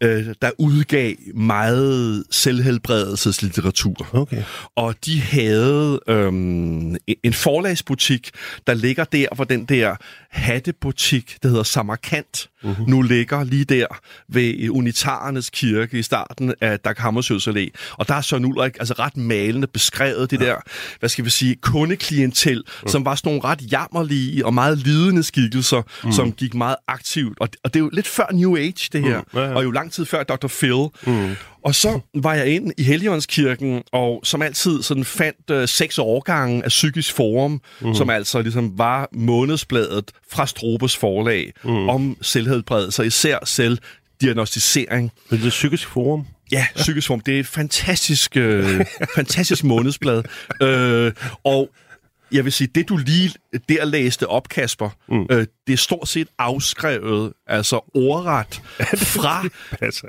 [0.00, 4.08] øh, der udgav meget selvhelbredelseslitteratur.
[4.12, 4.42] Okay.
[4.76, 8.30] Og de havde øhm, en forlagsbutik,
[8.66, 9.96] der ligger der, hvor den der
[10.30, 12.84] hattebutik, der hedder Samarkand, mm-hmm.
[12.88, 13.86] nu ligger lige der
[14.28, 17.68] ved Unitarernes kirke i starten af Dag Hammarskjölds Allé.
[17.92, 20.56] Og der er Søren Ulrik altså ret malende beskrevet det der,
[20.98, 22.88] hvad skal vi sige, kundeklientel, mm.
[22.88, 26.12] som var sådan nogle ret jammerlige og meget lidende skikkelser, mm.
[26.12, 27.40] som gik meget aktivt.
[27.40, 29.20] Og, og det er jo lidt før New Age, det her.
[29.20, 29.38] Mm.
[29.38, 29.54] Ja, ja.
[29.54, 30.48] Og jo lang tid før Dr.
[30.48, 30.88] Phil.
[31.06, 31.36] Mm.
[31.64, 36.64] Og så var jeg ind i Helligåndskirken, og som altid sådan fandt øh, seks årgange
[36.64, 37.94] af Psykisk Forum, mm.
[37.94, 41.88] som altså ligesom var månedsbladet fra Strobes forlag mm.
[41.88, 45.10] om selvhedbredelse, især selvdiagnostisering.
[45.30, 46.26] Men det er Psykisk Forum?
[46.52, 47.20] Ja, Psykisk Forum.
[47.20, 50.22] Det er et fantastisk, øh, fantastisk månedsblad.
[50.62, 51.12] Øh,
[51.44, 51.70] og
[52.32, 53.30] jeg vil sige, det du lige
[53.68, 55.26] der læste op, Kasper, mm.
[55.30, 58.62] øh, det er stort set afskrevet, altså ordret,
[59.14, 59.42] fra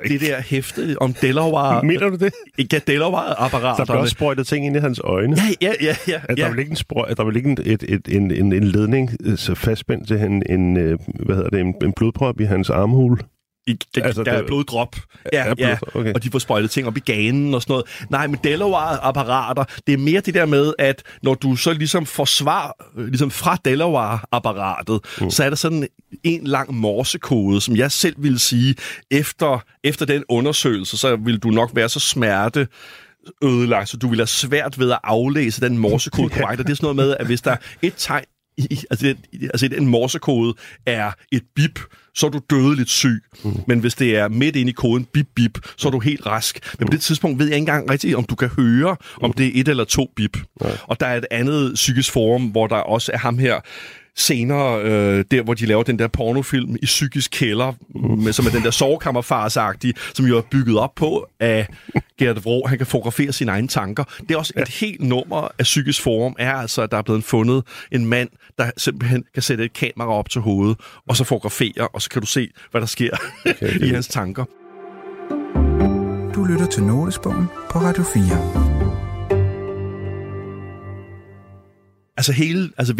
[0.07, 1.83] det der hæfte om Delaware.
[1.83, 2.33] Mener du det?
[2.73, 3.77] Ja, Delaware-apparaterne.
[3.77, 5.37] Der blev også sprøjtet ting ind i hans øjne.
[5.61, 5.95] Ja, ja, ja.
[6.07, 6.49] ja, at der ja.
[6.49, 9.37] vil ikke en, sprøj, der vil ikke en, et, et, en, en, en ledning øh,
[9.37, 13.19] så fastspændt til en, en, øh, hvad hedder det, en, en blodprop i hans armhul.
[13.67, 14.95] I, der, altså, der det, er bloddrop.
[15.33, 15.77] Ja, er blod, ja.
[15.95, 16.13] okay.
[16.13, 17.85] Og de får sprøjtet ting op i ganen og sådan noget.
[18.09, 22.25] Nej, men Delaware-apparater, det er mere det der med, at når du så ligesom får
[22.25, 25.29] svar ligesom fra Delaware-apparatet, mm.
[25.29, 25.87] så er der sådan
[26.23, 28.75] en lang morsekode, som jeg selv vil sige,
[29.11, 32.67] efter, efter den undersøgelse, så vil du nok være så smerte
[33.43, 36.59] ødelagt, så du vil have svært ved at aflæse den morsekode korrekt.
[36.59, 38.23] Og det er sådan noget med, at hvis der er et tegn
[38.57, 40.53] i, altså, det, altså den morsekode
[40.85, 41.79] er et bip,
[42.15, 43.23] så er du dødeligt syg.
[43.43, 43.51] Mm.
[43.67, 46.75] Men hvis det er midt inde i koden bip bip, så er du helt rask.
[46.79, 49.45] Men på det tidspunkt ved jeg ikke engang rigtigt, om du kan høre, om det
[49.45, 50.37] er et eller to bip.
[50.63, 50.69] Ja.
[50.83, 53.59] Og der er et andet psykisk forum, hvor der også er ham her,
[54.17, 57.73] senere, øh, der hvor de laver den der pornofilm i psykisk kælder,
[58.17, 61.67] med, som er den der sovekammerfarsagtige, som jo er bygget op på af
[62.19, 62.67] Gert Vrå.
[62.67, 64.03] Han kan fotografere sine egne tanker.
[64.19, 67.23] Det er også et helt nummer af psykisk forum, er altså, at der er blevet
[67.23, 71.87] fundet en mand, der simpelthen kan sætte et kamera op til hovedet, og så fotografere,
[71.93, 74.45] og så kan du se, hvad der sker okay, i hans tanker.
[76.35, 78.81] Du lytter til Notesbogen på Radio 4.
[82.21, 82.93] altså hele altså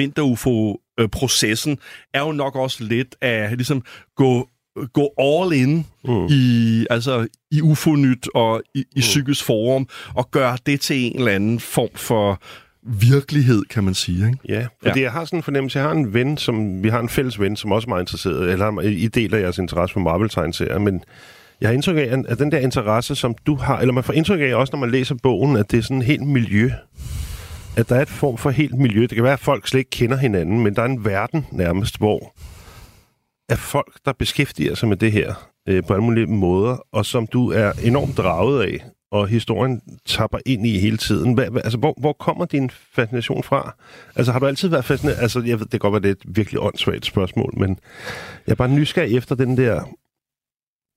[1.01, 1.77] vinter-UFO-processen
[2.13, 3.83] er jo nok også lidt af ligesom
[4.15, 4.49] gå
[4.93, 6.27] gå all in mm.
[6.29, 8.99] i, altså, i UFO-nyt og i, i mm.
[8.99, 12.41] psykisk forum, og gøre det til en eller anden form for
[12.83, 14.25] virkelighed, kan man sige.
[14.27, 14.37] Ikke?
[14.49, 15.03] Ja, fordi ja.
[15.03, 17.55] jeg har sådan en fornemmelse, jeg har en ven, som, vi har en fælles ven,
[17.55, 21.03] som også er meget interesseret, eller I deler jeres interesse for Marvel-tegneserier, men
[21.61, 24.39] jeg har indtryk af, at den der interesse, som du har, eller man får indtryk
[24.41, 26.71] af også, når man læser bogen, at det er sådan helt miljø,
[27.77, 29.01] at der er et form for helt miljø.
[29.01, 31.97] Det kan være, at folk slet ikke kender hinanden, men der er en verden nærmest,
[31.97, 32.33] hvor
[33.49, 37.27] er folk, der beskæftiger sig med det her øh, på alle mulige måder, og som
[37.27, 41.33] du er enormt draget af, og historien tapper ind i hele tiden.
[41.33, 43.75] Hvad, hvad, altså, hvor, hvor kommer din fascination fra?
[44.15, 45.17] Altså, har du altid været fascineret?
[45.21, 47.79] Altså, jeg ved, det kan godt være, det er et virkelig åndssvagt spørgsmål, men
[48.47, 49.83] jeg er bare nysgerrig efter den der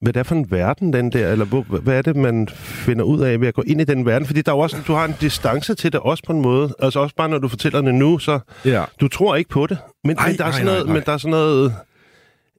[0.01, 3.05] hvad det er for en verden, den der, eller hvor, hvad er det, man finder
[3.05, 4.27] ud af ved at gå ind i den verden?
[4.27, 6.75] Fordi der er også, du har en distance til det også på en måde.
[6.79, 8.85] Altså også bare, når du fortæller det nu, så ja.
[9.01, 9.79] du tror ikke på det.
[10.05, 11.75] Men, ej, men, der, er sådan noget, men der er sådan noget...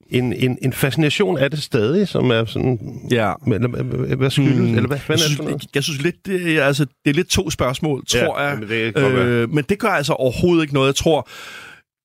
[0.10, 2.80] En, en, en fascination af det stadig, som er sådan...
[3.12, 3.34] Ja.
[3.48, 3.68] Eller,
[4.16, 4.58] hvad skyldes?
[4.58, 5.66] Mm, eller hvad fanden er det for noget?
[5.76, 8.60] Jeg synes lidt, det er, altså, det er lidt to spørgsmål, tror ja, jeg.
[8.60, 10.88] Men det, øh, men det gør altså overhovedet ikke noget.
[10.88, 11.28] Jeg tror,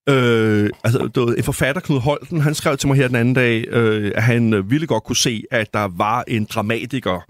[0.09, 3.69] Øh, altså, du en forfatter, Knud Holten, han skrev til mig her den anden dag,
[3.69, 7.25] øh, at han øh, ville godt kunne se, at der var en dramatiker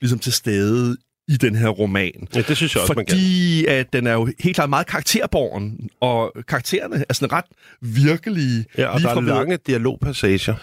[0.00, 0.96] ligesom til stede
[1.28, 2.28] i den her roman.
[2.34, 6.32] Ja, det synes jeg også, Fordi at den er jo helt klart meget karakterborgen, og
[6.48, 7.44] karaktererne er sådan ret
[7.80, 8.64] virkelige.
[8.78, 10.54] Ja, og der er lange dialogpassager.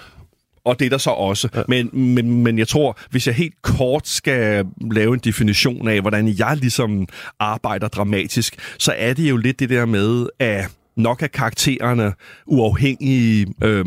[0.63, 1.49] Og det er der så også.
[1.55, 1.61] Ja.
[1.67, 6.27] Men, men, men jeg tror, hvis jeg helt kort skal lave en definition af, hvordan
[6.39, 7.07] jeg ligesom
[7.39, 12.13] arbejder dramatisk, så er det jo lidt det der med, at nok af karaktererne
[12.45, 13.85] uafhængige, øh,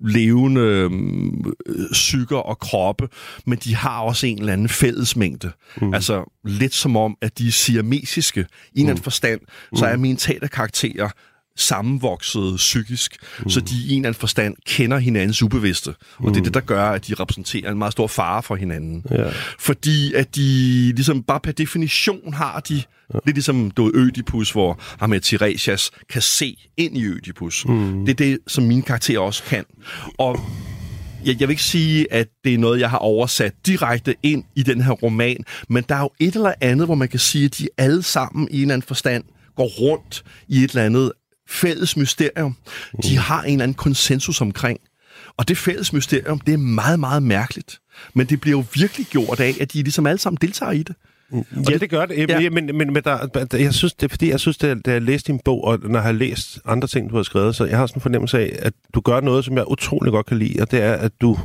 [0.00, 0.90] levende øh,
[1.92, 3.08] psyker og kroppe,
[3.46, 5.50] men de har også en eller anden fællesmængde.
[5.80, 5.94] Mm.
[5.94, 8.46] Altså lidt som om, at de er siamesiske.
[8.72, 8.96] I en mm.
[8.96, 9.40] forstand,
[9.74, 10.02] så er mm.
[10.02, 11.08] mine teaterkarakterer
[11.60, 13.50] sammenvoksede psykisk, mm.
[13.50, 15.88] så de i en eller anden forstand kender hinandens ubevidste.
[15.88, 16.32] Og mm.
[16.32, 19.04] det er det, der gør, at de repræsenterer en meget stor fare for hinanden.
[19.10, 19.30] Ja.
[19.58, 20.42] Fordi at de
[20.92, 22.74] ligesom bare per definition har de,
[23.14, 23.18] ja.
[23.26, 27.64] lidt ligesom du Ødipus, hvor ham med Tiresias kan se ind i Ødipus.
[27.68, 28.04] Mm.
[28.06, 29.64] Det er det, som mine karakterer også kan.
[30.18, 30.40] Og
[31.24, 34.62] jeg, jeg vil ikke sige, at det er noget, jeg har oversat direkte ind i
[34.62, 37.58] den her roman, men der er jo et eller andet, hvor man kan sige, at
[37.58, 39.24] de alle sammen i en eller anden forstand
[39.56, 41.12] går rundt i et eller andet
[41.50, 42.56] fælles mysterium,
[42.92, 43.00] mm.
[43.02, 44.80] de har en eller anden konsensus omkring.
[45.36, 47.80] Og det fælles mysterium, det er meget, meget mærkeligt.
[48.14, 50.94] Men det bliver jo virkelig gjort af, at de ligesom alle sammen deltager i det.
[51.32, 52.28] Og ja, det, det gør det.
[52.28, 52.50] Ja.
[52.50, 55.32] Men, men, men der, jeg synes, det er fordi, jeg synes, det, da jeg læste
[55.32, 57.86] din bog, og når jeg har læst andre ting, du har skrevet, så jeg har
[57.86, 60.70] sådan en fornemmelse af, at du gør noget, som jeg utrolig godt kan lide, og
[60.70, 61.38] det er, at du,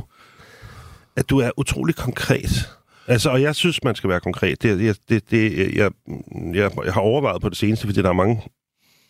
[1.16, 2.70] at du er utrolig konkret.
[3.06, 4.62] Altså, og jeg synes, man skal være konkret.
[4.62, 5.90] Det, det, det, jeg,
[6.54, 8.42] jeg, jeg har overvejet på det seneste, fordi der er mange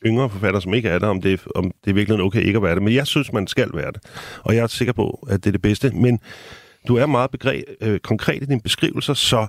[0.07, 2.63] yngre forfattere, som ikke er det, om det, om det er virkelig okay ikke at
[2.63, 2.83] være det.
[2.83, 4.01] Men jeg synes, man skal være det.
[4.45, 5.91] Og jeg er sikker på, at det er det bedste.
[5.91, 6.21] Men
[6.89, 9.47] du er meget begreb, øh, konkret i dine beskrivelser, så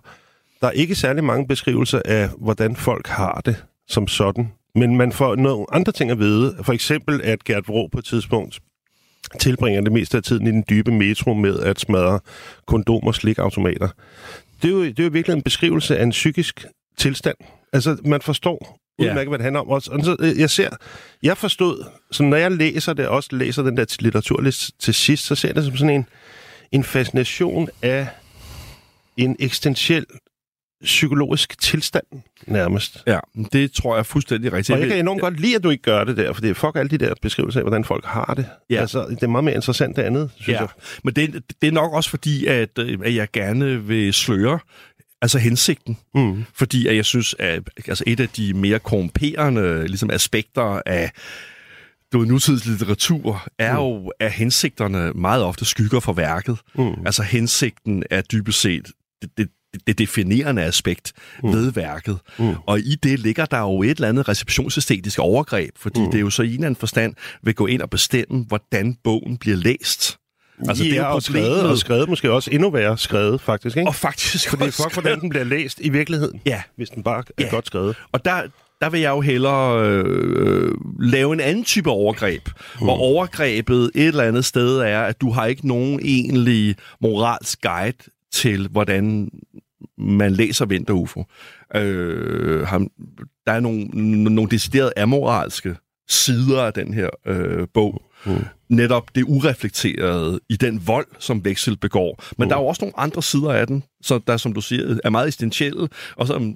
[0.62, 4.52] der er ikke særlig mange beskrivelser af, hvordan folk har det som sådan.
[4.76, 6.56] Men man får nogle andre ting at vide.
[6.62, 8.60] For eksempel, at Gert Vrå på et tidspunkt
[9.40, 12.20] tilbringer det meste af tiden i den dybe metro med at smadre
[12.68, 13.88] kondomer og slikautomater.
[14.62, 16.66] Det er, jo, det er jo virkelig en beskrivelse af en psykisk
[16.98, 17.36] tilstand.
[17.74, 19.28] Altså, man forstår udmærket, yeah.
[19.28, 19.68] hvad det handler om.
[19.70, 20.70] Og så, øh, jeg ser,
[21.24, 25.36] jeg forstod, så når jeg læser det, også læser den der litteraturlist til sidst, så
[25.36, 26.06] ser jeg det som sådan en,
[26.72, 28.08] en fascination af
[29.18, 30.06] en eksistentiel
[30.84, 32.06] psykologisk tilstand,
[32.48, 33.04] nærmest.
[33.08, 33.20] Ja,
[33.54, 34.76] det tror jeg er fuldstændig rigtigt.
[34.76, 36.54] Og jeg kan enormt godt lide, at du ikke gør det der, for det er
[36.54, 38.46] fuck alle de der beskrivelser af, hvordan folk har det.
[38.70, 38.82] Ja.
[38.82, 40.60] Altså, det er meget mere interessant det andet, synes ja.
[40.60, 40.68] jeg.
[41.04, 44.60] Men det, det er nok også fordi, at, øh, at jeg gerne vil sløre
[45.22, 45.98] altså hensigten.
[46.16, 46.46] Mm.
[46.54, 51.12] Fordi at jeg synes, at altså et af de mere korrumperende ligesom aspekter af
[52.14, 53.80] du nutidslitteratur er mm.
[53.80, 56.58] jo, at hensigterne meget ofte skygger for værket.
[56.76, 57.06] Mm.
[57.06, 59.50] Altså hensigten er dybest set det, det,
[59.88, 61.54] det definerende aspekt mm.
[61.54, 62.20] ved værket.
[62.40, 62.56] Mm.
[62.66, 66.06] Og i det ligger der jo et eller andet receptionsæstetisk overgreb, fordi mm.
[66.06, 68.98] det er jo så i en eller anden forstand vil gå ind og bestemme, hvordan
[69.04, 70.18] bogen bliver læst.
[70.68, 73.78] Altså, ja, det er og skrevet, og skrevet måske også endnu værre skrevet, faktisk.
[73.78, 73.90] Ikke?
[73.90, 76.62] Og faktisk Fordi fuck, hvordan den bliver læst i virkeligheden, ja.
[76.76, 77.50] hvis den bare er ja.
[77.50, 77.96] godt skrevet.
[78.12, 78.42] Og der,
[78.82, 82.86] der vil jeg jo hellere øh, lave en anden type overgreb, mm.
[82.86, 87.98] hvor overgrebet et eller andet sted er, at du har ikke nogen egentlig moralsk guide
[88.34, 89.30] til, hvordan
[89.98, 91.24] man læser Vinter UFO.
[91.76, 92.88] Øh, ham,
[93.46, 93.86] der er nogle,
[94.34, 95.76] nogle deciderede amoralske
[96.10, 98.02] sider af den her øh, bog.
[98.26, 98.46] Mm.
[98.70, 102.24] Netop det ureflekterede i den vold, som Veksel begår.
[102.38, 102.50] Men mm.
[102.50, 105.10] der er jo også nogle andre sider af den, så der, som du siger, er
[105.10, 106.56] meget essentielle, og som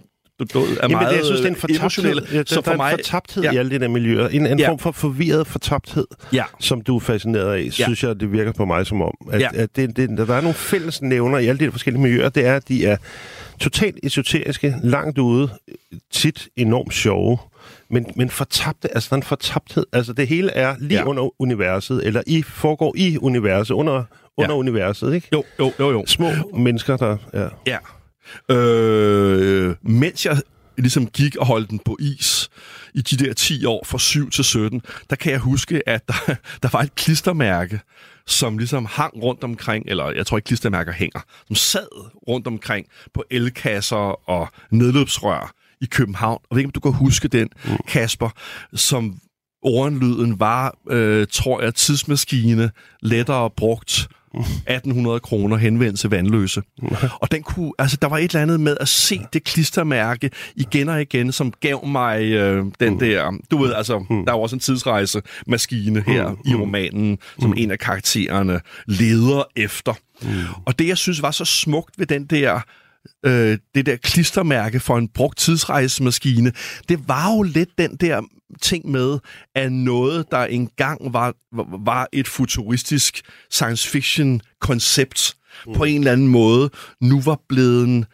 [0.53, 2.61] du, er Jamen, meget det, jeg synes, det er en fortabthed, ja, der, så for
[2.61, 3.51] der mig, er en fortabthed ja.
[3.51, 4.27] i alle de der miljøer.
[4.27, 4.69] En, en ja.
[4.69, 6.43] form for forvirret fortabthed, ja.
[6.59, 7.69] som du er fascineret af, ja.
[7.69, 9.13] synes jeg, det virker på mig som om.
[9.31, 9.49] At, ja.
[9.53, 12.45] at det, det, der er nogle fælles nævner i alle de der forskellige miljøer, det
[12.45, 12.97] er, at de er
[13.59, 15.49] totalt esoteriske, langt ude,
[16.11, 17.37] tit enormt sjove,
[17.91, 21.05] men, men fortabte, altså den fortabthed, altså det hele er lige ja.
[21.05, 24.03] under universet, eller i foregår i universet, under,
[24.37, 24.59] under ja.
[24.59, 25.27] universet, ikke?
[25.33, 26.05] Jo, jo, jo, jo.
[26.05, 27.17] Små mennesker, der...
[27.33, 27.47] Ja.
[27.67, 27.77] ja.
[28.55, 30.37] Øh, mens jeg
[30.77, 32.49] ligesom gik og holdt den på is
[32.93, 36.35] i de der 10 år fra 7 til 17, der kan jeg huske, at der,
[36.63, 37.79] der var et klistermærke,
[38.27, 41.87] som ligesom hang rundt omkring, eller jeg tror ikke klistermærker hænger, som sad
[42.27, 46.39] rundt omkring på elkasser og nedløbsrør i København.
[46.43, 47.77] Og jeg ved ikke, om du kan huske den, mm.
[47.87, 48.29] Kasper,
[48.73, 49.19] som
[49.61, 56.61] orenlyden var, øh, tror jeg, tidsmaskine, lettere brugt, 1800 kroner henvendt til vandløse.
[57.21, 60.89] og den kunne, altså, der var et eller andet med at se det klistermærke igen
[60.89, 64.25] og igen, som gav mig øh, den der, du ved, altså, mm.
[64.25, 66.37] der var også en tidsrejsemaskine her mm.
[66.45, 67.55] i romanen, som mm.
[67.57, 69.93] en af karaktererne leder efter.
[70.21, 70.29] Mm.
[70.65, 72.61] Og det, jeg synes var så smukt ved den der
[73.25, 76.51] øh, det der klistermærke for en brugt tidsrejsemaskine,
[76.89, 78.21] det var jo lidt den der
[78.61, 79.19] ting med,
[79.55, 81.33] at noget, der engang var,
[81.85, 85.35] var et futuristisk science fiction koncept,
[85.67, 85.73] mm.
[85.73, 86.69] på en eller anden måde,
[87.01, 88.05] nu var blevet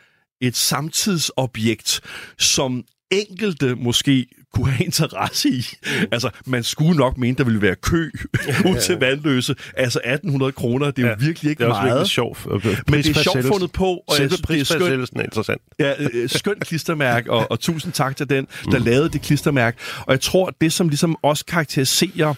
[0.42, 2.02] et samtidsobjekt,
[2.38, 5.66] som enkelte måske kunne have interesse i.
[5.84, 6.08] Mm.
[6.12, 8.12] Altså, man skulle nok mene, der ville være kø
[8.70, 9.56] ud til vandløse.
[9.78, 11.94] Altså, 1800 kroner, det er jo ja, virkelig ikke meget.
[11.94, 12.46] Det er sjovt.
[12.46, 14.04] Men det er sjovt fundet på.
[14.08, 15.62] Og Selve prisfastsættelsen er interessant.
[15.80, 18.86] Ja, øh, skønt klistermærke, og, og tusind tak til den, der mm.
[18.86, 19.78] lavede det klistermærke.
[20.00, 22.34] Og jeg tror, det som ligesom også karakteriserer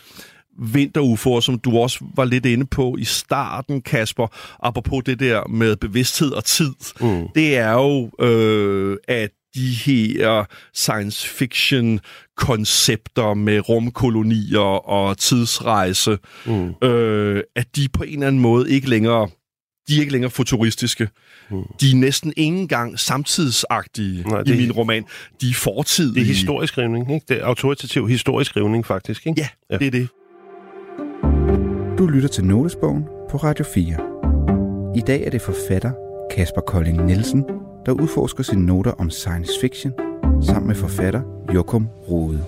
[0.61, 4.27] vinter som du også var lidt inde på i starten, Kasper,
[4.63, 7.27] apropos det der med bevidsthed og tid, mm.
[7.35, 11.99] det er jo, øh, at de her science fiction
[12.37, 16.87] koncepter med rumkolonier og tidsrejse, mm.
[16.87, 19.29] øh, at de på en eller anden måde ikke længere
[19.89, 21.09] de er ikke længere futuristiske.
[21.51, 21.63] Mm.
[21.81, 25.05] De er næsten ingen gang samtidsagtige Nej, det, i min roman.
[25.41, 26.13] De er fortidige.
[26.13, 27.25] Det er historisk skrivning, ikke?
[27.29, 29.41] Det er autoritativ historisk skrivning, faktisk, ikke?
[29.41, 30.07] Ja, ja, det er det.
[31.97, 34.95] Du lytter til Notesbogen på Radio 4.
[34.97, 35.91] I dag er det forfatter
[36.31, 37.45] Kasper Kolding Nielsen,
[37.85, 39.93] der udforsker sine noter om science fiction
[40.41, 41.21] sammen med forfatter
[41.53, 42.45] Jokum Rode.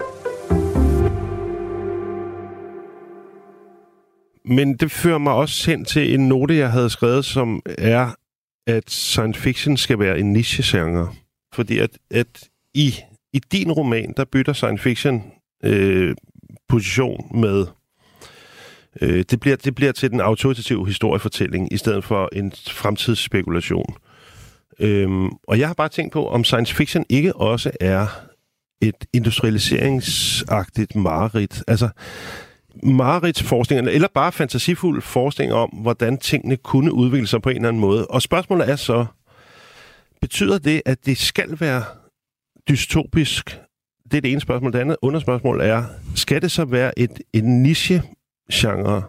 [4.46, 8.16] Men det fører mig også hen til en note, jeg havde skrevet, som er,
[8.68, 11.10] at science fiction skal være en niche-genre.
[11.54, 12.96] Fordi at, at i,
[13.34, 15.24] i din roman, der bytter science fiction
[15.64, 16.16] øh,
[16.70, 17.66] position med...
[19.02, 23.96] Øh, det, bliver, det bliver til den autoritative historiefortælling, i stedet for en fremtidsspekulation.
[24.82, 28.08] Øhm, og jeg har bare tænkt på, om science fiction ikke også er
[28.82, 31.64] et industrialiseringsagtigt mareridt.
[31.68, 31.90] Altså,
[32.84, 37.80] mareridsforskning, eller bare fantasifuld forskning om, hvordan tingene kunne udvikle sig på en eller anden
[37.80, 38.08] måde.
[38.08, 39.06] Og spørgsmålet er så,
[40.22, 41.84] betyder det, at det skal være
[42.70, 43.60] dystopisk?
[44.12, 44.74] Det er det ene spørgsmål.
[44.74, 45.84] Det andet underspørgsmål er,
[46.16, 49.04] skal det så være et, en niche-genre?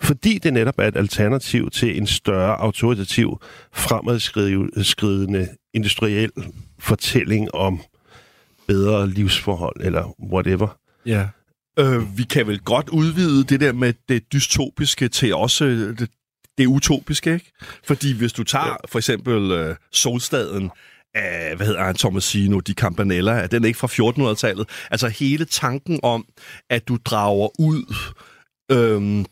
[0.00, 3.40] Fordi det netop er et alternativ til en større autoritativ,
[3.72, 6.30] fremadskridende industriel
[6.78, 7.80] fortælling om
[8.66, 10.78] bedre livsforhold, eller whatever.
[11.06, 11.28] Ja.
[11.78, 15.64] Øh, vi kan vel godt udvide det der med det dystopiske til også
[15.98, 16.10] det,
[16.58, 17.52] det utopiske, ikke?
[17.84, 18.74] Fordi hvis du tager ja.
[18.88, 20.70] for eksempel øh, Solstaden
[21.14, 24.68] af, hvad hedder han, Tomasino di Campanella, den er ikke fra 1400-tallet.
[24.90, 26.26] Altså hele tanken om,
[26.70, 27.94] at du drager ud
[28.72, 29.24] øh,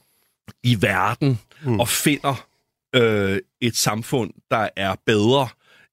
[0.62, 1.80] i verden mm.
[1.80, 2.47] og finder
[2.95, 5.49] øh, et samfund, der er bedre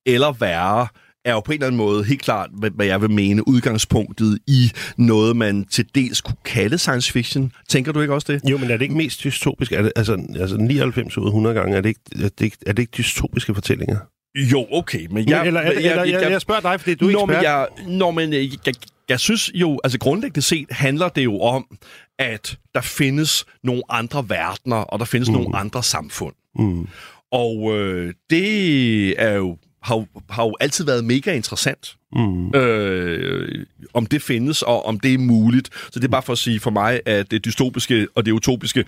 [0.05, 0.87] eller værre,
[1.25, 4.71] er jo på en eller anden måde helt klart, hvad jeg vil mene, udgangspunktet i
[4.97, 7.51] noget, man til dels kunne kalde science fiction.
[7.69, 8.49] Tænker du ikke også det?
[8.49, 9.71] Jo, men er det ikke mest dystopisk?
[9.71, 12.57] Er det, altså, altså 99 ud af 100 gange, er det, ikke, er, det ikke,
[12.65, 13.97] er det ikke dystopiske fortællinger?
[14.35, 15.47] Jo, okay, men jeg...
[15.47, 17.37] Eller, eller, jeg, eller, jeg, jeg spørger dig, fordi du er når, ekspert.
[17.37, 18.73] Men jeg, når, men jeg, jeg,
[19.09, 21.77] jeg synes jo, altså grundlæggende set handler det jo om,
[22.21, 25.35] at der findes nogle andre verdener, og der findes mm.
[25.35, 26.33] nogle andre samfund.
[26.55, 26.87] Mm.
[27.31, 32.55] Og øh, det er jo har jo, har jo altid været mega interessant, mm.
[32.55, 35.69] øh, om det findes, og om det er muligt.
[35.91, 38.85] Så det er bare for at sige for mig, at det dystopiske og det utopiske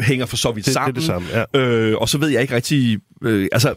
[0.00, 0.94] hænger for så vidt det, sammen.
[0.94, 1.60] Det er det samme, ja.
[1.60, 2.98] øh, og så ved jeg ikke rigtig...
[3.22, 3.74] Øh, altså,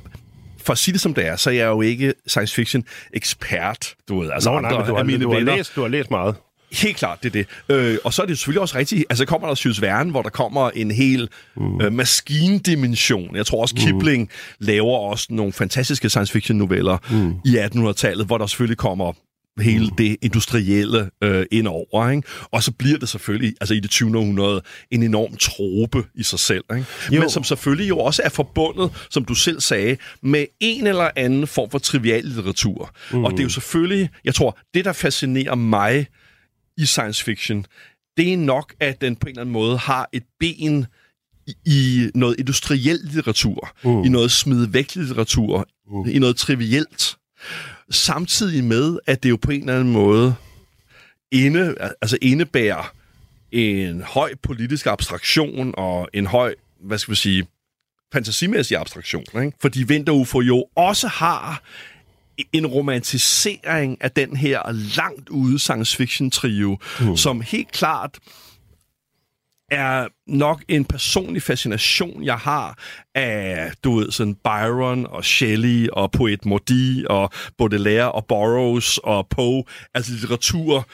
[0.58, 2.84] for at sige det som det er, så er jeg jo ikke science fiction
[3.14, 4.32] ekspert, du ved.
[4.32, 5.56] Altså Nå, andre nej, du har, af mine du, har venner.
[5.56, 6.36] læst, du har læst meget.
[6.72, 7.76] Helt klart, det er det.
[7.76, 10.30] Øh, og så er det selvfølgelig også rigtigt, altså kommer der Syds Verne, hvor der
[10.30, 11.82] kommer en hel mm.
[11.82, 13.36] øh, maskindimension.
[13.36, 13.82] Jeg tror også, mm.
[13.82, 17.36] Kipling laver også nogle fantastiske science fiction noveller mm.
[17.46, 19.14] i 1800-tallet, hvor der selvfølgelig kommer
[19.62, 22.28] hele det industrielle øh, ind over, ikke?
[22.52, 24.18] Og så bliver det selvfølgelig, altså i det 20.
[24.18, 24.62] århundrede,
[24.92, 26.86] en enorm trope i sig selv, ikke?
[27.20, 31.48] Men som selvfølgelig jo også er forbundet, som du selv sagde, med en eller anden
[31.48, 32.92] form for trivial litteratur.
[33.12, 33.24] Mm.
[33.24, 36.08] Og det er jo selvfølgelig, jeg tror, det der fascinerer mig
[36.78, 37.66] i science fiction,
[38.18, 40.86] det er nok, at den på en eller anden måde har et ben
[41.66, 44.04] i, noget industriel litteratur, mm.
[44.04, 46.10] i noget smidvægt litteratur, mm.
[46.10, 47.18] i noget trivielt.
[47.90, 50.36] Samtidig med, at det jo på en eller anden måde
[51.32, 52.94] inde, altså indebærer
[53.52, 57.48] en høj politisk abstraktion og en høj, hvad skal vi sige,
[58.14, 59.24] fantasimæssig abstraktion.
[59.36, 59.52] Ikke?
[59.62, 61.64] Fordi Vinter UFO jo også har
[62.54, 64.62] en romantisering af den her
[64.96, 67.18] langt ude science fiction trio, mm.
[67.18, 68.20] som helt klart
[69.72, 72.78] er nok en personlig fascination, jeg har
[73.16, 79.28] af, du ved, sådan Byron og Shelley og poet Mordi og Baudelaire og Burroughs og
[79.30, 79.64] Poe.
[79.94, 80.88] Altså litteratur,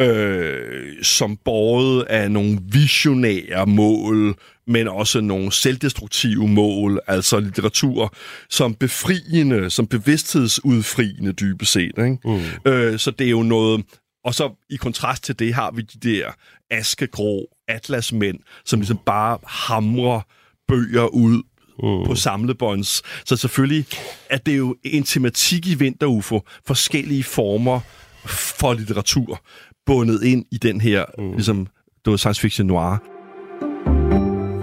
[0.00, 4.36] øh, som båret af nogle visionære mål,
[4.70, 8.14] men også nogle selvdestruktive mål, altså litteratur
[8.50, 11.92] som befriende, som bevidsthedsudfriende dybest set.
[11.98, 12.18] Ikke?
[12.24, 12.70] Mm.
[12.72, 13.84] Øh, så det er jo noget...
[14.24, 16.30] Og så i kontrast til det har vi de der
[16.70, 20.20] askegrå atlasmænd, som ligesom bare hamrer
[20.68, 21.42] bøger ud
[21.82, 22.06] mm.
[22.06, 23.02] på samlebånds.
[23.24, 23.86] Så selvfølgelig
[24.30, 27.80] er det jo en tematik i Vinter-UFO, forskellige former
[28.26, 29.40] for litteratur,
[29.86, 31.32] bundet ind i den her, mm.
[31.32, 31.66] ligesom,
[32.04, 33.09] det var science fiction noir.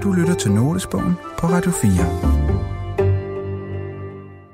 [0.07, 1.91] Du lytter til Notesbogen på Radio 4.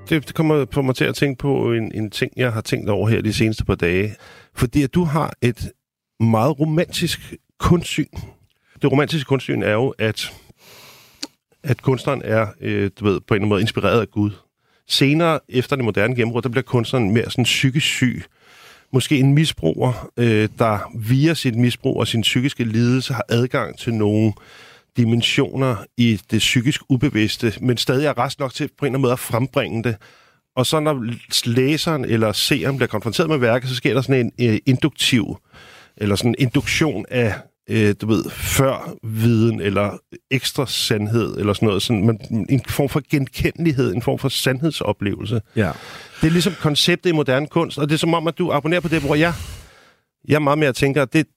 [0.09, 2.89] Det, det kommer på mig til at tænke på en, en ting, jeg har tænkt
[2.89, 4.15] over her de seneste par dage.
[4.55, 5.71] Fordi at du har et
[6.19, 8.07] meget romantisk kunstsyn.
[8.81, 10.33] Det romantiske kunstsyn er jo, at,
[11.63, 14.31] at kunstneren er, øh, du ved, på en eller anden måde inspireret af Gud.
[14.87, 18.23] Senere, efter det moderne gennembrud, der bliver kunstneren mere sådan psykisk syg.
[18.93, 23.93] Måske en misbruger, øh, der via sit misbrug og sin psykiske lidelse har adgang til
[23.93, 24.33] nogle
[24.97, 29.01] dimensioner i det psykisk ubevidste, men stadig er rest nok til på en eller anden
[29.01, 29.95] måde at frembringe det.
[30.55, 31.05] Og så når
[31.45, 35.37] læseren eller seeren bliver konfronteret med værket, så sker der sådan en øh, induktiv,
[35.97, 37.35] eller sådan en induktion af,
[37.69, 39.97] øh, du ved, før viden, eller
[40.31, 41.81] ekstra sandhed, eller sådan noget.
[41.81, 45.41] Sådan, men en form for genkendelighed, en form for sandhedsoplevelse.
[45.55, 45.71] Ja.
[46.21, 48.81] Det er ligesom konceptet i moderne kunst, og det er som om, at du abonnerer
[48.81, 49.33] på det, hvor jeg,
[50.27, 51.27] jeg meget mere tænker, at, det,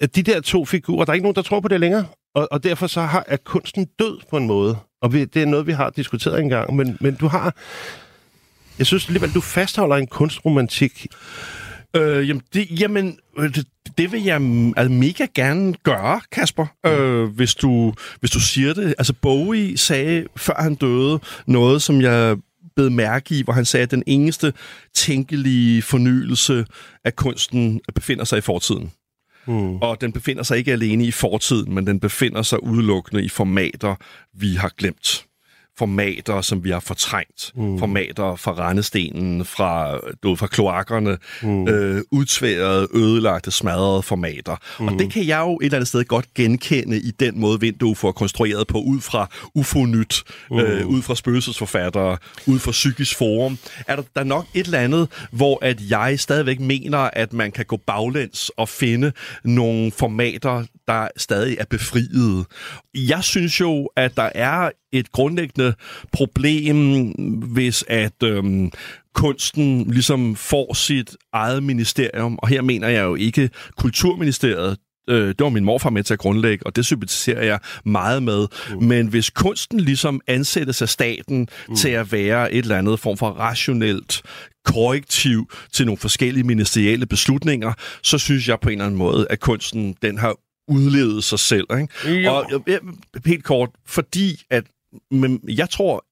[0.00, 2.06] at de der to figurer, der er ikke nogen, der tror på det længere.
[2.34, 4.76] Og, og derfor så har, er kunsten død på en måde.
[5.02, 6.76] Og vi, det er noget, vi har diskuteret engang.
[6.76, 7.54] Men, men du har...
[8.78, 11.06] Jeg synes alligevel, du fastholder en kunstromantik.
[11.96, 13.66] Øh, jamen, det, jamen det,
[13.98, 14.34] det vil jeg
[14.76, 16.90] altså, mega gerne gøre, Kasper, mm.
[16.90, 18.94] øh, hvis, du, hvis du siger det.
[18.98, 22.36] Altså, Bowie sagde, før han døde, noget, som jeg
[22.76, 24.52] bed mærke i, hvor han sagde, at den eneste
[24.94, 26.66] tænkelige fornyelse
[27.04, 28.92] af kunsten befinder sig i fortiden.
[29.46, 29.76] Mm.
[29.76, 33.94] Og den befinder sig ikke alene i fortiden, men den befinder sig udelukkende i formater,
[34.34, 35.26] vi har glemt
[35.78, 37.52] formater, som vi har fortrængt.
[37.54, 37.78] Mm.
[37.78, 41.68] Formater fra rendestenen, fra, du, fra kloakkerne, mm.
[41.68, 44.56] øh, udtværede, ødelagte, smadrede formater.
[44.80, 44.88] Mm.
[44.88, 47.96] Og det kan jeg jo et eller andet sted godt genkende i den måde, Vindue
[47.96, 50.58] får konstrueret på, ud fra UFO-nyt, mm.
[50.58, 53.58] øh, ud fra spøgelsesforfattere, ud fra psykisk forum.
[53.86, 57.64] Er der, der nok et eller andet, hvor at jeg stadigvæk mener, at man kan
[57.64, 59.12] gå baglæns og finde
[59.44, 62.46] nogle formater, der stadig er befriet.
[62.94, 65.74] Jeg synes jo, at der er et grundlæggende
[66.12, 67.06] problem,
[67.52, 68.72] hvis at øhm,
[69.14, 74.76] kunsten ligesom får sit eget ministerium, og her mener jeg jo ikke Kulturministeriet,
[75.08, 78.46] øh, det var min morfar med til at grundlægge, og det sympatiserer jeg meget med.
[78.70, 78.84] Mm.
[78.84, 81.76] Men hvis kunsten ligesom ansættes af staten mm.
[81.76, 84.22] til at være et eller andet form for rationelt
[84.64, 87.72] korrektiv til nogle forskellige ministerielle beslutninger,
[88.02, 90.36] så synes jeg på en eller anden måde, at kunsten den har
[90.68, 91.66] udlevet sig selv.
[91.80, 92.30] Ikke?
[92.30, 92.64] Og
[93.26, 94.64] helt kort, fordi at
[95.10, 96.04] men jeg tror,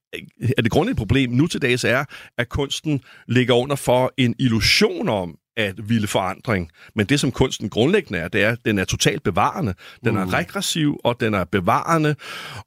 [0.58, 2.04] at det grundlæggende problem nu til dags er,
[2.38, 6.70] at kunsten ligger under for en illusion om, at ville forandring.
[6.94, 9.74] Men det, som kunsten grundlæggende er, det er, at den er totalt bevarende.
[10.04, 10.30] Den er mm.
[10.30, 12.14] regressiv, og den er bevarende.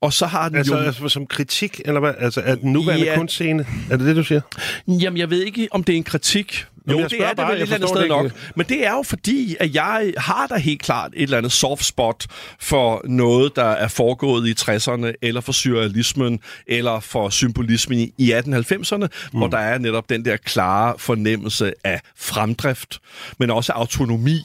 [0.01, 0.81] Og så har den altså, jo...
[0.81, 2.13] Altså som kritik, eller hvad?
[2.17, 3.15] Altså, er den nuværende ja.
[3.15, 3.65] kunstscene?
[3.91, 4.41] Er det det, du siger?
[4.88, 6.65] Jamen, jeg ved ikke, om det er en kritik.
[6.91, 8.31] Jo, det er det bare, vel et eller andet sted nok.
[8.55, 11.86] Men det er jo fordi, at jeg har da helt klart et eller andet soft
[11.86, 12.25] spot
[12.59, 18.97] for noget, der er foregået i 60'erne, eller for surrealismen, eller for symbolismen i 1890'erne,
[18.97, 19.38] mm.
[19.38, 22.99] hvor der er netop den der klare fornemmelse af fremdrift,
[23.39, 24.41] men også autonomi,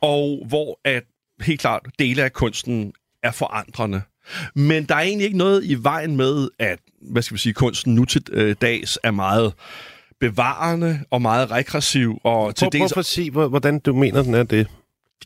[0.00, 1.02] og hvor at
[1.40, 4.02] helt klart dele af kunsten er forandrende.
[4.54, 7.94] Men der er egentlig ikke noget i vejen med, at hvad skal vi sige, kunsten
[7.94, 9.52] nu til øh, dags er meget
[10.20, 12.18] bevarende og meget regressiv.
[12.24, 12.92] Og til prøv, dels...
[12.92, 14.66] prøv at sige, hvordan du mener, den er det.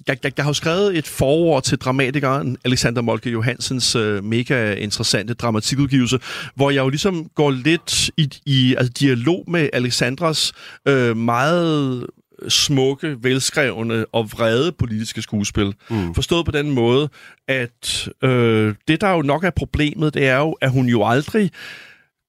[0.08, 4.74] Jeg, jeg, jeg har jo skrevet et forord til dramatikeren Alexander Molke Johansens øh, mega
[4.74, 6.18] interessante dramatikudgivelse,
[6.54, 10.52] hvor jeg jo ligesom går lidt i, i altså, dialog med Alexandras
[10.88, 12.06] øh, meget
[12.48, 15.74] smukke, velskrevne og vrede politiske skuespil.
[15.90, 16.14] Mm.
[16.14, 17.08] Forstået på den måde,
[17.48, 21.50] at øh, det, der jo nok er problemet, det er jo, at hun jo aldrig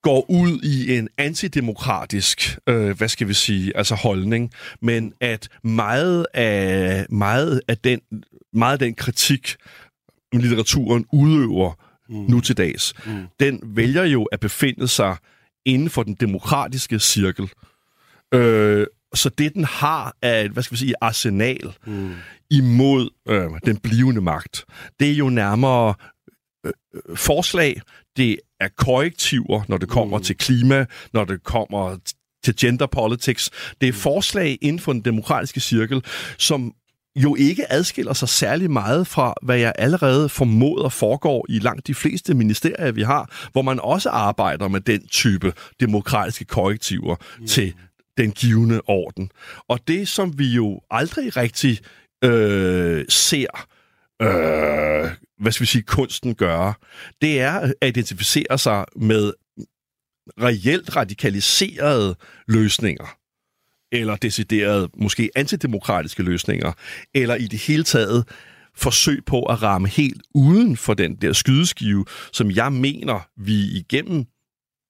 [0.05, 4.51] går ud i en antidemokratisk, øh, hvad skal vi sige, altså holdning,
[4.81, 7.99] men at meget af, meget af den,
[8.53, 9.55] meget af den kritik,
[10.33, 11.73] litteraturen udøver
[12.09, 12.15] mm.
[12.15, 13.27] nu til dags, mm.
[13.39, 15.17] den vælger jo at befinde sig
[15.65, 17.49] inden for den demokratiske cirkel.
[18.33, 22.13] Øh, så det, den har af, hvad skal vi sige, arsenal mm.
[22.49, 24.65] imod øh, den blivende magt,
[24.99, 25.93] det er jo nærmere
[26.65, 27.81] øh, øh forslag,
[28.17, 30.23] det er korrektiver, når det kommer mm.
[30.23, 31.97] til klima, når det kommer
[32.43, 33.49] til gender politics.
[33.81, 33.97] Det er mm.
[33.97, 36.03] forslag inden for den demokratiske cirkel,
[36.37, 36.73] som
[37.15, 41.95] jo ikke adskiller sig særlig meget fra, hvad jeg allerede formoder foregår i langt de
[41.95, 47.47] fleste ministerier, vi har, hvor man også arbejder med den type demokratiske korrektiver mm.
[47.47, 47.73] til
[48.17, 49.31] den givende orden.
[49.69, 51.79] Og det, som vi jo aldrig rigtig
[52.23, 53.67] øh, ser
[54.21, 56.73] øh, hvad skal vi sige, kunsten gøre,
[57.21, 59.33] det er at identificere sig med
[60.41, 62.15] reelt radikaliserede
[62.47, 63.17] løsninger,
[63.91, 66.73] eller deciderede, måske antidemokratiske løsninger,
[67.13, 68.29] eller i det hele taget
[68.75, 74.25] forsøg på at ramme helt uden for den der skydeskive, som jeg mener, vi igennem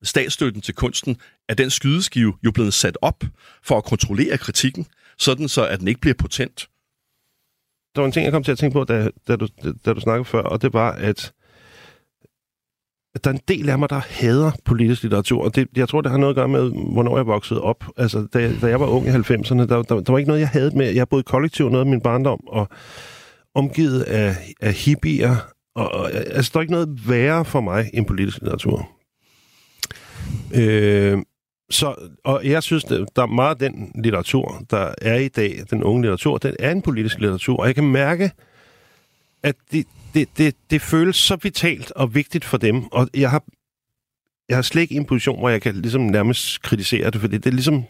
[0.04, 1.18] statsstøtten til kunsten,
[1.50, 3.24] er den skydeskive jo blevet sat op
[3.64, 4.86] for at kontrollere kritikken,
[5.18, 6.70] sådan så at den ikke bliver potent
[7.96, 9.48] der var en ting, jeg kom til at tænke på, da, da, du,
[9.86, 11.34] da du snakkede før, og det var, at
[13.16, 16.02] at der er en del af mig, der hader politisk litteratur, og det, jeg tror,
[16.02, 17.84] det har noget at gøre med, hvornår jeg voksede op.
[17.98, 20.50] Altså, da, da jeg var ung i 90'erne, der, der, der var ikke noget, jeg
[20.50, 20.94] havde med.
[20.94, 22.68] Jeg boede i kollektiv noget af min barndom, og
[23.56, 25.36] omgivet af, af hippier,
[25.76, 28.90] og, og, altså, der er ikke noget værre for mig end politisk litteratur.
[30.56, 31.18] Øh,
[31.70, 35.84] så, og jeg synes, der er meget af den litteratur, der er i dag, den
[35.84, 38.32] unge litteratur, den er en politisk litteratur, og jeg kan mærke,
[39.44, 43.44] at det, det, det, det føles så vitalt og vigtigt for dem, og jeg har,
[44.50, 47.46] jeg har slet ikke en position, hvor jeg kan ligesom nærmest kritisere det, fordi det
[47.46, 47.84] er ligesom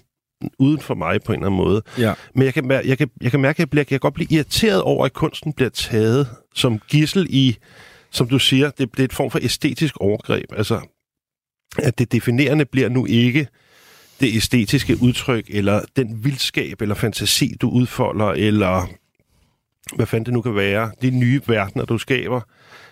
[0.60, 1.82] uden for mig på en eller anden måde.
[1.98, 2.14] Ja.
[2.36, 4.28] Men jeg kan, jeg, kan, jeg kan mærke, at jeg, bliver, jeg kan godt blive
[4.32, 7.58] irriteret over, at kunsten bliver taget som gissel i,
[8.12, 10.46] som du siger, det, det er et form for æstetisk overgreb.
[10.56, 10.82] Altså,
[11.78, 13.48] at det definerende bliver nu ikke
[14.20, 18.88] det æstetiske udtryk, eller den vildskab, eller fantasi, du udfolder, eller
[19.96, 22.42] hvad fanden det nu kan være, de nye verdener, du skaber.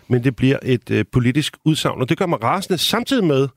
[0.08, 3.48] Men det bliver et øh, politisk udsagn, og det gør mig rasende samtidig med,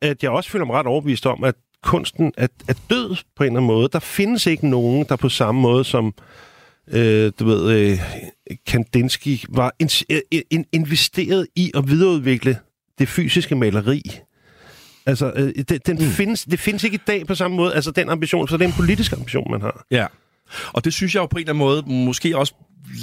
[0.00, 3.46] at jeg også føler mig ret overbevist om, at kunsten er, er død på en
[3.46, 3.88] eller anden måde.
[3.92, 6.14] Der findes ikke nogen, der på samme måde som
[6.92, 7.98] øh, du ved, øh,
[8.66, 12.58] Kandinsky var in, øh, in, investeret i at videreudvikle
[12.98, 14.02] det fysiske maleri.
[15.08, 16.10] Altså, øh, det, den mm.
[16.10, 17.74] findes, det findes ikke i dag på samme måde.
[17.74, 19.84] Altså, den ambition, så det er en politisk ambition, man har.
[19.90, 20.06] Ja.
[20.72, 22.54] Og det synes jeg jo på en eller anden måde måske også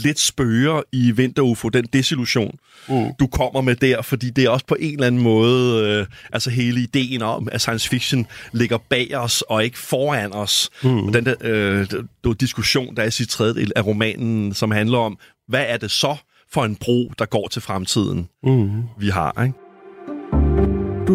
[0.04, 2.58] lidt spøger i Vinter-UFO, den desillusion,
[2.90, 3.12] mm.
[3.20, 6.50] du kommer med der, fordi det er også på en eller anden måde, øh, altså
[6.50, 10.70] hele ideen om, at science fiction ligger bag os og ikke foran os.
[10.84, 11.12] Mm.
[11.12, 15.18] Den der øh, diskussion, der er i sit tredje del af romanen, som handler om,
[15.48, 16.16] hvad er det så
[16.54, 18.84] for en bro, der går til fremtiden, mm.
[19.00, 19.65] vi har, ikke?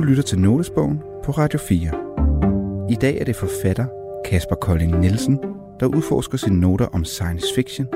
[0.01, 2.91] Du lytter til Notesbogen på Radio 4.
[2.91, 3.87] I dag er det forfatter
[4.25, 5.39] Kasper Kolding Nielsen,
[5.81, 7.87] der udforsker sine noter om science fiction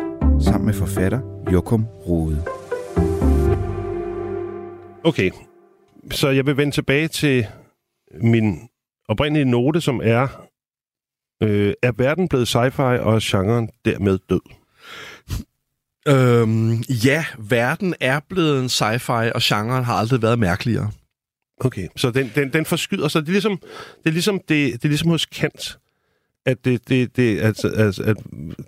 [0.40, 1.20] sammen med forfatter
[1.52, 2.44] Jokum Rode.
[5.04, 5.30] Okay,
[6.10, 7.46] så jeg vil vende tilbage til
[8.22, 8.58] min
[9.08, 10.46] oprindelige note, som er,
[11.42, 14.40] øh, er verden blevet sci-fi og genren dermed død?
[16.08, 16.72] Øhm,
[17.04, 20.90] ja, verden er blevet en sci-fi, og genren har aldrig været mærkeligere.
[21.64, 23.22] Okay, så den, den, den forskyder sig.
[23.22, 23.58] Det er ligesom,
[24.04, 25.78] det er ligesom, det, det er ligesom hos Kant
[26.46, 28.16] at, det, det, det, altså, altså, at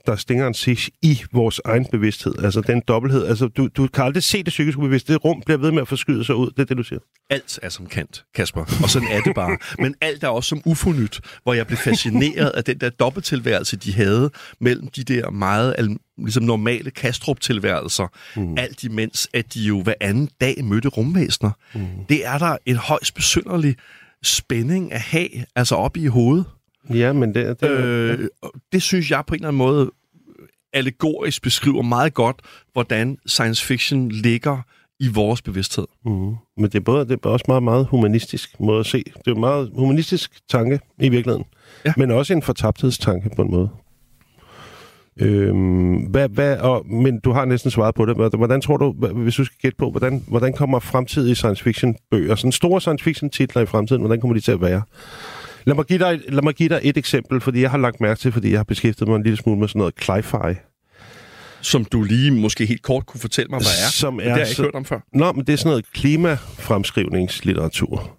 [0.07, 2.35] der stinger en sig i vores egen bevidsthed.
[2.45, 3.27] Altså den dobbelthed.
[3.27, 5.15] Altså, du, du kan aldrig se det psykiske bevidsthed.
[5.15, 6.51] Det rum bliver ved med at forskyde sig ud.
[6.51, 6.99] Det er det, du siger.
[7.31, 8.61] Alt er som kant, Kasper.
[8.83, 9.59] Og sådan er det bare.
[9.79, 13.93] Men alt er også som ufornyt, hvor jeg blev fascineret af den der dobbelttilværelse, de
[13.95, 18.07] havde mellem de der meget ligesom normale Kastrup-tilværelser.
[18.37, 18.59] Mm.
[18.59, 21.51] Alt imens, at de jo hver anden dag mødte rumvæsener.
[21.75, 21.87] Mm.
[22.09, 23.77] Det er der en højst besynderlig
[24.23, 26.45] spænding at have, altså oppe i hovedet.
[26.91, 27.61] Ja, men det...
[27.61, 28.09] Det, øh,
[28.43, 28.49] ja.
[28.73, 29.91] det synes jeg på en eller anden måde
[30.73, 32.37] allegorisk beskriver meget godt,
[32.73, 34.59] hvordan science fiction ligger
[35.01, 35.87] i vores bevidsthed.
[36.05, 36.11] Mm.
[36.57, 39.05] Men det er, både, det er også meget, meget humanistisk måde at se.
[39.05, 41.45] Det er en meget humanistisk tanke i virkeligheden.
[41.85, 41.93] Ja.
[41.97, 43.69] Men også en fortabthedstanke på en måde.
[45.21, 48.17] Øhm, hvad, hvad, og, men du har næsten svaret på det.
[48.17, 52.35] Hvordan tror du, hvis du skal gætte på, hvordan, hvordan kommer fremtidige science fiction bøger,
[52.35, 54.83] sådan store science fiction titler i fremtiden, hvordan kommer de til at være?
[55.67, 58.21] Lad mig, give dig, lad mig give dig et eksempel, fordi jeg har lagt mærke
[58.21, 60.55] til, fordi jeg har beskæftiget mig en lille smule med sådan noget cli-fi.
[61.61, 63.91] Som du lige måske helt kort kunne fortælle mig, hvad er.
[63.91, 65.01] Som er det har jeg ikke hørt om før.
[65.13, 68.17] Nå, men det er sådan noget klimafremskrivningslitteratur,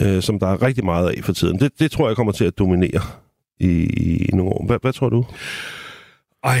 [0.00, 1.60] øh, som der er rigtig meget af for tiden.
[1.60, 3.00] Det, det tror jeg kommer til at dominere
[3.60, 3.70] i,
[4.24, 4.66] i nogle år.
[4.66, 5.24] Hvad, hvad tror du?
[6.44, 6.60] Ej,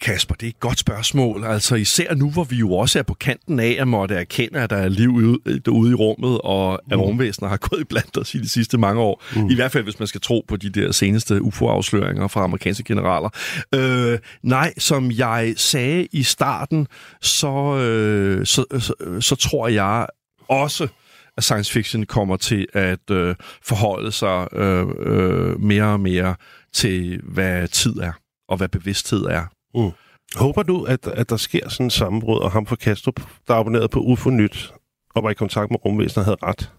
[0.00, 1.44] Kasper, det er et godt spørgsmål.
[1.44, 4.70] Altså især nu, hvor vi jo også er på kanten af at måtte erkende, at
[4.70, 7.02] der er liv ude, derude i rummet, og at mm.
[7.02, 9.22] rumvæsener har gået i blandt os i de sidste mange år.
[9.36, 9.50] Mm.
[9.50, 13.28] I hvert fald, hvis man skal tro på de der seneste UFO-afsløringer fra amerikanske generaler.
[13.74, 16.86] Øh, nej, som jeg sagde i starten,
[17.20, 20.06] så, øh, så, så, så tror jeg
[20.48, 20.88] også,
[21.36, 26.34] at science fiction kommer til at øh, forholde sig øh, øh, mere og mere
[26.72, 28.12] til, hvad tid er
[28.48, 29.44] og hvad bevidsthed er.
[29.74, 29.90] Mm.
[30.36, 33.90] Håber du, at, at der sker sådan en sammenbrud, og ham fra Kastrup, der abonneret
[33.90, 34.72] på UFO Nyt,
[35.14, 36.72] og var i kontakt med rumvæsener, havde ret?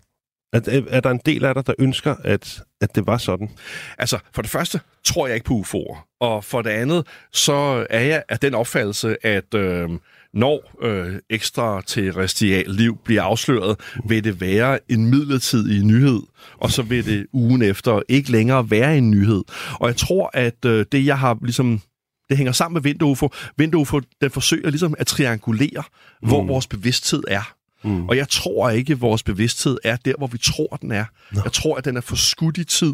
[0.54, 3.50] Er, er, er der en del af dig, der ønsker, at, at det var sådan?
[3.98, 6.18] Altså, for det første tror jeg ikke på UFO'er.
[6.20, 9.90] Og for det andet, så er jeg af den opfattelse, at øh,
[10.34, 16.22] når øh, ekstra terrestrial liv bliver afsløret, vil det være en midlertidig nyhed,
[16.58, 19.44] og så vil det ugen efter ikke længere være en nyhed.
[19.74, 21.82] Og jeg tror, at øh, det, jeg har ligesom
[22.30, 23.30] det hænger sammen med Vinterufo.
[23.58, 25.84] Vinterufo, den forsøger ligesom at triangulere,
[26.22, 26.28] mm.
[26.28, 27.54] hvor vores bevidsthed er.
[27.84, 28.10] Mm.
[28.10, 31.06] Og jeg tror ikke, at vores bevidsthed er der, hvor vi tror, den er.
[31.32, 31.42] No.
[31.44, 32.94] Jeg tror, at den er forskudt i tid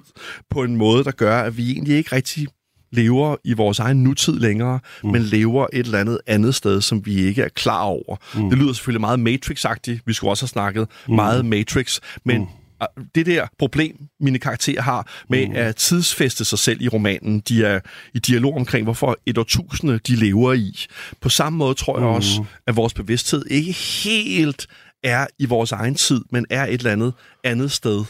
[0.49, 2.47] på en måde, der gør, at vi egentlig ikke rigtig
[2.95, 5.09] lever i vores egen nutid længere, mm.
[5.09, 8.15] men lever et eller andet andet sted, som vi ikke er klar over.
[8.35, 8.49] Mm.
[8.49, 9.99] Det lyder selvfølgelig meget Matrix-agtigt.
[10.05, 11.15] Vi skulle også have snakket mm.
[11.15, 12.47] meget Matrix, men mm
[13.15, 15.55] det der problem, mine karakterer har med mm.
[15.55, 17.79] at tidsfeste sig selv i romanen, de er
[18.13, 20.85] i dialog omkring, hvorfor et årtusinde de lever i.
[21.21, 22.15] På samme måde tror jeg mm.
[22.15, 24.67] også, at vores bevidsthed ikke helt
[25.03, 28.03] er i vores egen tid, men er et eller andet andet sted.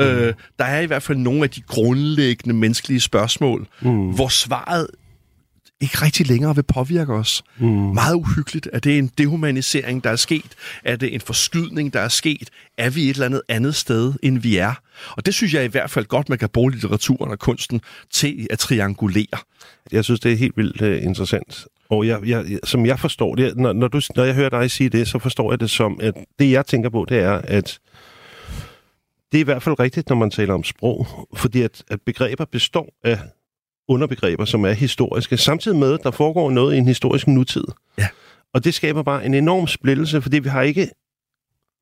[0.00, 0.06] Mm.
[0.06, 4.10] Øh, der er i hvert fald nogle af de grundlæggende menneskelige spørgsmål, mm.
[4.10, 4.86] hvor svaret
[5.80, 7.42] ikke rigtig længere vil påvirke os.
[7.58, 7.68] Mm.
[7.68, 8.68] Meget uhyggeligt.
[8.72, 10.50] Er det en dehumanisering, der er sket?
[10.84, 12.50] Er det en forskydning, der er sket?
[12.78, 14.74] Er vi et eller andet andet sted, end vi er?
[15.10, 17.80] Og det synes jeg i hvert fald godt, man kan bruge litteraturen og kunsten
[18.10, 19.38] til at triangulere.
[19.92, 21.66] Jeg synes, det er helt vildt uh, interessant.
[21.90, 24.88] Og jeg, jeg, som jeg forstår det, når, når, du, når jeg hører dig sige
[24.88, 27.78] det, så forstår jeg det som, at det jeg tænker på, det er, at
[29.32, 32.44] det er i hvert fald rigtigt, når man taler om sprog, fordi at, at begreber
[32.44, 33.18] består af
[33.88, 37.64] underbegreber, som er historiske, samtidig med, at der foregår noget i en historisk nutid.
[37.98, 38.08] Ja.
[38.54, 40.90] Og det skaber bare en enorm splittelse, fordi vi har ikke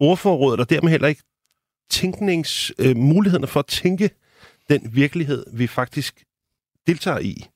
[0.01, 1.23] ordforrådet, og dermed heller ikke
[1.91, 2.97] tænknings, øh,
[3.47, 4.11] for at tænke
[4.71, 6.25] den virkelighed, vi faktisk
[6.87, 7.47] deltager i.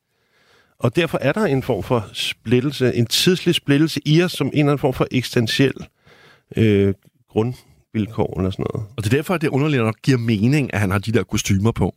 [0.79, 4.53] Og derfor er der en form for splittelse, en tidslig splittelse i os, som en
[4.53, 5.87] eller anden form for eksistentiel
[6.57, 6.95] øh,
[7.93, 8.87] grundvilkår eller sådan noget.
[8.97, 11.23] Og det er derfor, at det underligt nok giver mening, at han har de der
[11.23, 11.95] kostymer på.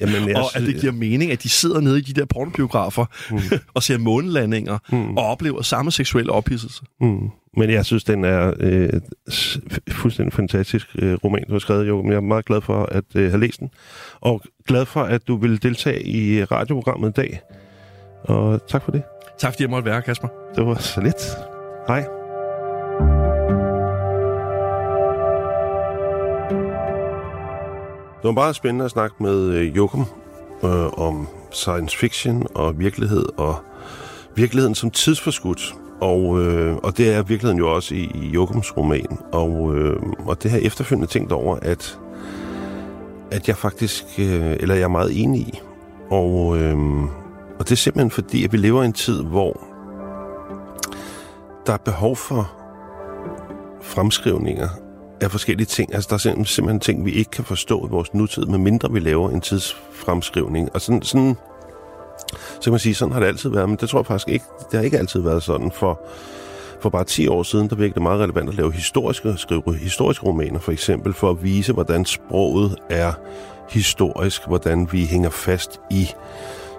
[0.00, 3.04] Jamen, jeg, Og at det giver mening, at de sidder nede i de der pornobiografer
[3.30, 3.38] mm.
[3.74, 5.16] og ser månelandinger mm.
[5.16, 6.82] og oplever samme seksuelle ophidselse.
[7.00, 7.30] Mm.
[7.56, 8.90] Men jeg synes, den er øh,
[9.90, 12.02] fuldstændig fantastisk øh, roman, du har skrevet, jo.
[12.02, 13.70] Men jeg er meget glad for at øh, have læst den.
[14.20, 17.40] Og glad for, at du vil deltage i radioprogrammet i dag.
[18.22, 19.02] Og tak for det.
[19.38, 20.28] Tak fordi jeg måtte være Kasper.
[20.56, 21.22] Det var så lidt.
[21.88, 22.27] Hej.
[28.18, 30.04] Det var meget spændende at snakke med øh, Jokum
[30.64, 33.56] øh, om science fiction og virkelighed, og
[34.36, 35.74] virkeligheden som tidsforskudt.
[36.00, 39.18] Og, øh, og det er virkeligheden jo også i, i Jokums roman.
[39.32, 41.98] Og, øh, og det har jeg efterfølgende tænkt over, at,
[43.30, 45.60] at jeg faktisk, øh, eller jeg er meget enig i.
[46.10, 46.76] Og, øh,
[47.58, 49.64] og det er simpelthen fordi, at vi lever i en tid, hvor
[51.66, 52.52] der er behov for
[53.82, 54.68] fremskrivninger
[55.20, 55.94] af forskellige ting.
[55.94, 59.00] Altså, der er simpelthen, simpelthen ting, vi ikke kan forstå i vores nutid, medmindre vi
[59.00, 60.68] laver en tidsfremskrivning.
[60.74, 61.36] Og sådan, sådan
[62.30, 64.44] så kan man sige, sådan har det altid været, men det tror jeg faktisk ikke,
[64.70, 65.72] det har ikke altid været sådan.
[65.72, 66.00] For,
[66.80, 70.26] for bare 10 år siden, der virkede det meget relevant at lave historiske, skrive historiske
[70.26, 73.12] romaner, for eksempel, for at vise, hvordan sproget er
[73.68, 76.08] historisk, hvordan vi hænger fast i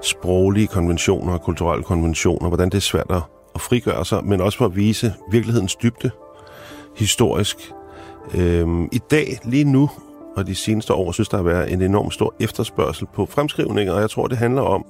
[0.01, 3.21] sproglige konventioner og kulturelle konventioner, hvordan det er svært at,
[3.55, 6.11] at frigøre sig, men også for at vise virkelighedens dybde
[6.95, 7.71] historisk.
[8.35, 9.89] Øhm, I dag, lige nu,
[10.37, 14.01] og de seneste år, synes der har været en enorm stor efterspørgsel på fremskrivninger, og
[14.01, 14.85] jeg tror, det handler om,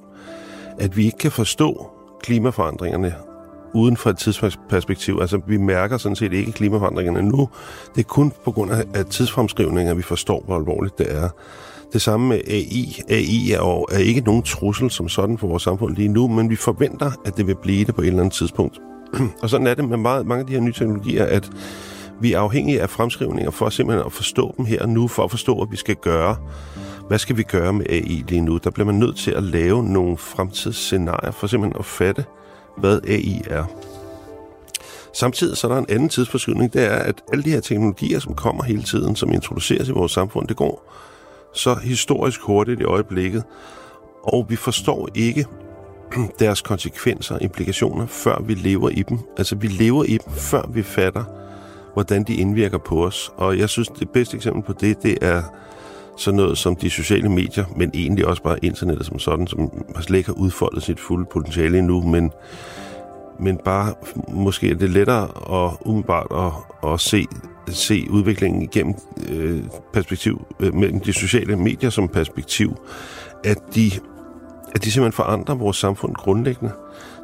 [0.78, 1.90] at vi ikke kan forstå
[2.22, 3.14] klimaforandringerne
[3.74, 5.18] uden for et tidsperspektiv.
[5.20, 7.48] Altså, vi mærker sådan set ikke klimaforandringerne nu.
[7.94, 11.28] Det er kun på grund af at tidsfremskrivninger, vi forstår, hvor alvorligt det er.
[11.92, 13.02] Det samme med AI.
[13.08, 16.50] AI er, jo, er ikke nogen trussel som sådan for vores samfund lige nu, men
[16.50, 18.80] vi forventer, at det vil blive det på et eller andet tidspunkt.
[19.42, 21.50] og sådan er det med meget, mange af de her nye teknologier, at
[22.20, 25.30] vi er afhængige af fremskrivninger for simpelthen at forstå dem her og nu, for at
[25.30, 26.36] forstå, hvad vi skal gøre.
[27.08, 28.58] Hvad skal vi gøre med AI lige nu?
[28.58, 32.24] Der bliver man nødt til at lave nogle fremtidsscenarier for simpelthen at fatte,
[32.76, 33.64] hvad AI er.
[35.12, 38.34] Samtidig så er der en anden tidsforskydning, det er, at alle de her teknologier, som
[38.34, 40.92] kommer hele tiden, som introduceres i vores samfund, det går
[41.54, 43.44] så historisk hurtigt i øjeblikket,
[44.22, 45.46] og vi forstår ikke
[46.38, 49.18] deres konsekvenser og implikationer, før vi lever i dem.
[49.36, 51.24] Altså, vi lever i dem, før vi fatter,
[51.94, 53.32] hvordan de indvirker på os.
[53.36, 55.42] Og jeg synes, det bedste eksempel på det, det er
[56.16, 60.02] sådan noget som de sociale medier, men egentlig også bare internettet som sådan, som altså
[60.02, 62.30] slet ikke har udfoldet sit fulde potentiale endnu, men,
[63.40, 63.94] men bare
[64.28, 67.26] måske er det lettere og umiddelbart at, at se,
[67.68, 68.94] se udviklingen igennem
[69.28, 69.62] øh,
[69.92, 72.76] perspektiv, øh, mellem de sociale medier som perspektiv,
[73.44, 73.90] at de,
[74.74, 76.72] at de simpelthen forandrer vores samfund grundlæggende.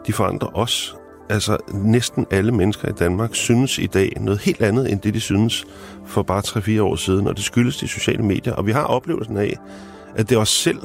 [0.07, 0.97] De forandrer os.
[1.29, 5.21] Altså næsten alle mennesker i Danmark synes i dag noget helt andet, end det de
[5.21, 5.67] synes
[6.07, 8.53] for bare 3-4 år siden, og det skyldes de sociale medier.
[8.53, 9.57] Og vi har oplevelsen af,
[10.17, 10.79] at det er os selv,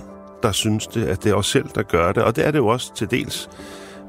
[0.43, 2.59] der synes det, at det er os selv, der gør det, og det er det
[2.59, 3.49] jo også til dels.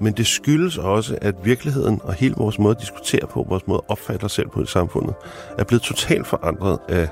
[0.00, 3.80] Men det skyldes også, at virkeligheden og hele vores måde at diskutere på, vores måde
[3.84, 5.14] at opfatte os selv på i samfundet,
[5.58, 7.08] er blevet totalt forandret af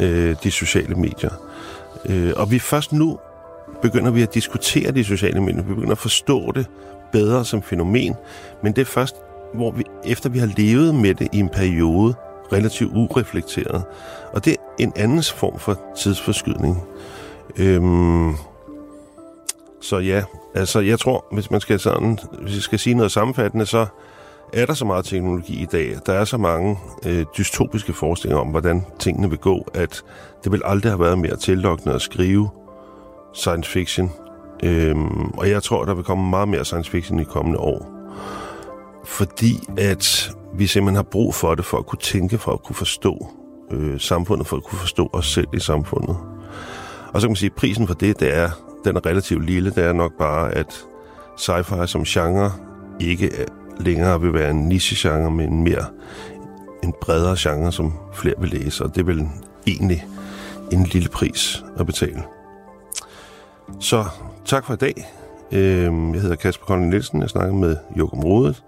[0.00, 1.30] øh, de sociale medier.
[2.06, 3.18] Øh, og vi først nu
[3.82, 6.66] begynder vi at diskutere de sociale medier, vi begynder at forstå det
[7.12, 8.14] bedre som fænomen,
[8.62, 9.16] men det er først,
[9.54, 12.14] hvor vi, efter vi har levet med det i en periode,
[12.52, 13.84] relativt ureflekteret.
[14.32, 16.82] Og det er en andens form for tidsforskydning.
[17.56, 18.34] Øhm,
[19.80, 20.22] så ja,
[20.54, 23.86] altså jeg tror, hvis man skal sådan, hvis jeg skal sige noget sammenfattende, så
[24.52, 25.96] er der så meget teknologi i dag.
[26.06, 30.02] Der er så mange øh, dystopiske forestillinger om, hvordan tingene vil gå, at
[30.44, 32.50] det vil aldrig have været mere tillokkende at skrive
[33.34, 34.12] science fiction.
[34.62, 37.90] Øhm, og jeg tror, der vil komme meget mere science fiction i kommende år.
[39.04, 42.76] Fordi at vi simpelthen har brug for det, for at kunne tænke, for at kunne
[42.76, 43.28] forstå
[43.70, 46.16] øh, samfundet, for at kunne forstå os selv i samfundet.
[47.12, 48.50] Og så kan man sige, at prisen for det, det er,
[48.84, 49.70] den er relativt lille.
[49.70, 50.86] Det er nok bare, at
[51.36, 52.52] sci-fi som genre
[53.00, 53.30] ikke
[53.78, 55.84] længere vil være en niche-genre, men mere
[56.82, 58.84] en bredere genre, som flere vil læse.
[58.84, 59.28] Og det er vel
[59.66, 60.06] egentlig
[60.72, 62.22] en lille pris at betale.
[63.80, 64.04] Så
[64.50, 64.94] tak for i dag.
[65.52, 67.20] Øhm, jeg hedder Kasper Kolding Nielsen.
[67.20, 68.62] Jeg snakker med Jokum Rodet.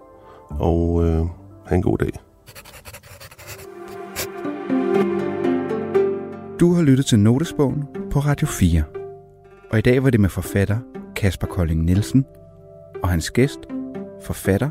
[0.49, 1.25] Og øh,
[1.65, 2.11] have en god dag.
[6.59, 8.83] Du har lyttet til Notesbogen på Radio 4.
[9.71, 10.77] Og i dag var det med forfatter
[11.15, 12.25] Kasper Kolding Nielsen
[13.03, 13.59] og hans gæst,
[14.21, 14.69] forfatter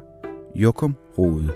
[0.55, 1.49] Jokum Rode.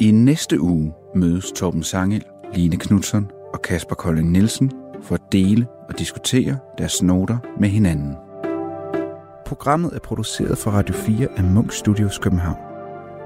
[0.00, 2.24] I næste uge mødes Torben Sangel
[2.54, 4.72] Line Knudsen og Kasper Kolding Nielsen
[5.02, 8.16] for at dele og diskutere deres noter med hinanden.
[9.46, 12.56] Programmet er produceret for Radio 4 af Munk Studios København.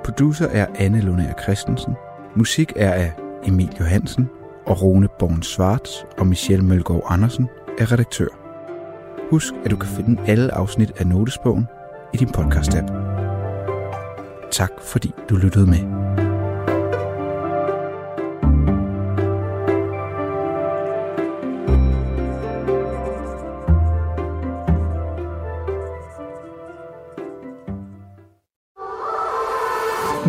[0.04, 1.94] Producer er Anne Lundager Christensen.
[2.36, 3.12] Musik er af
[3.44, 4.28] Emil Johansen
[4.66, 7.48] og Rune Born Svarts og Michelle Mølgaard Andersen
[7.78, 8.28] er redaktør.
[9.30, 11.66] Husk, at du kan finde alle afsnit af Notesbogen
[12.14, 12.92] i din podcast-app.
[14.50, 16.25] Tak fordi du lyttede med.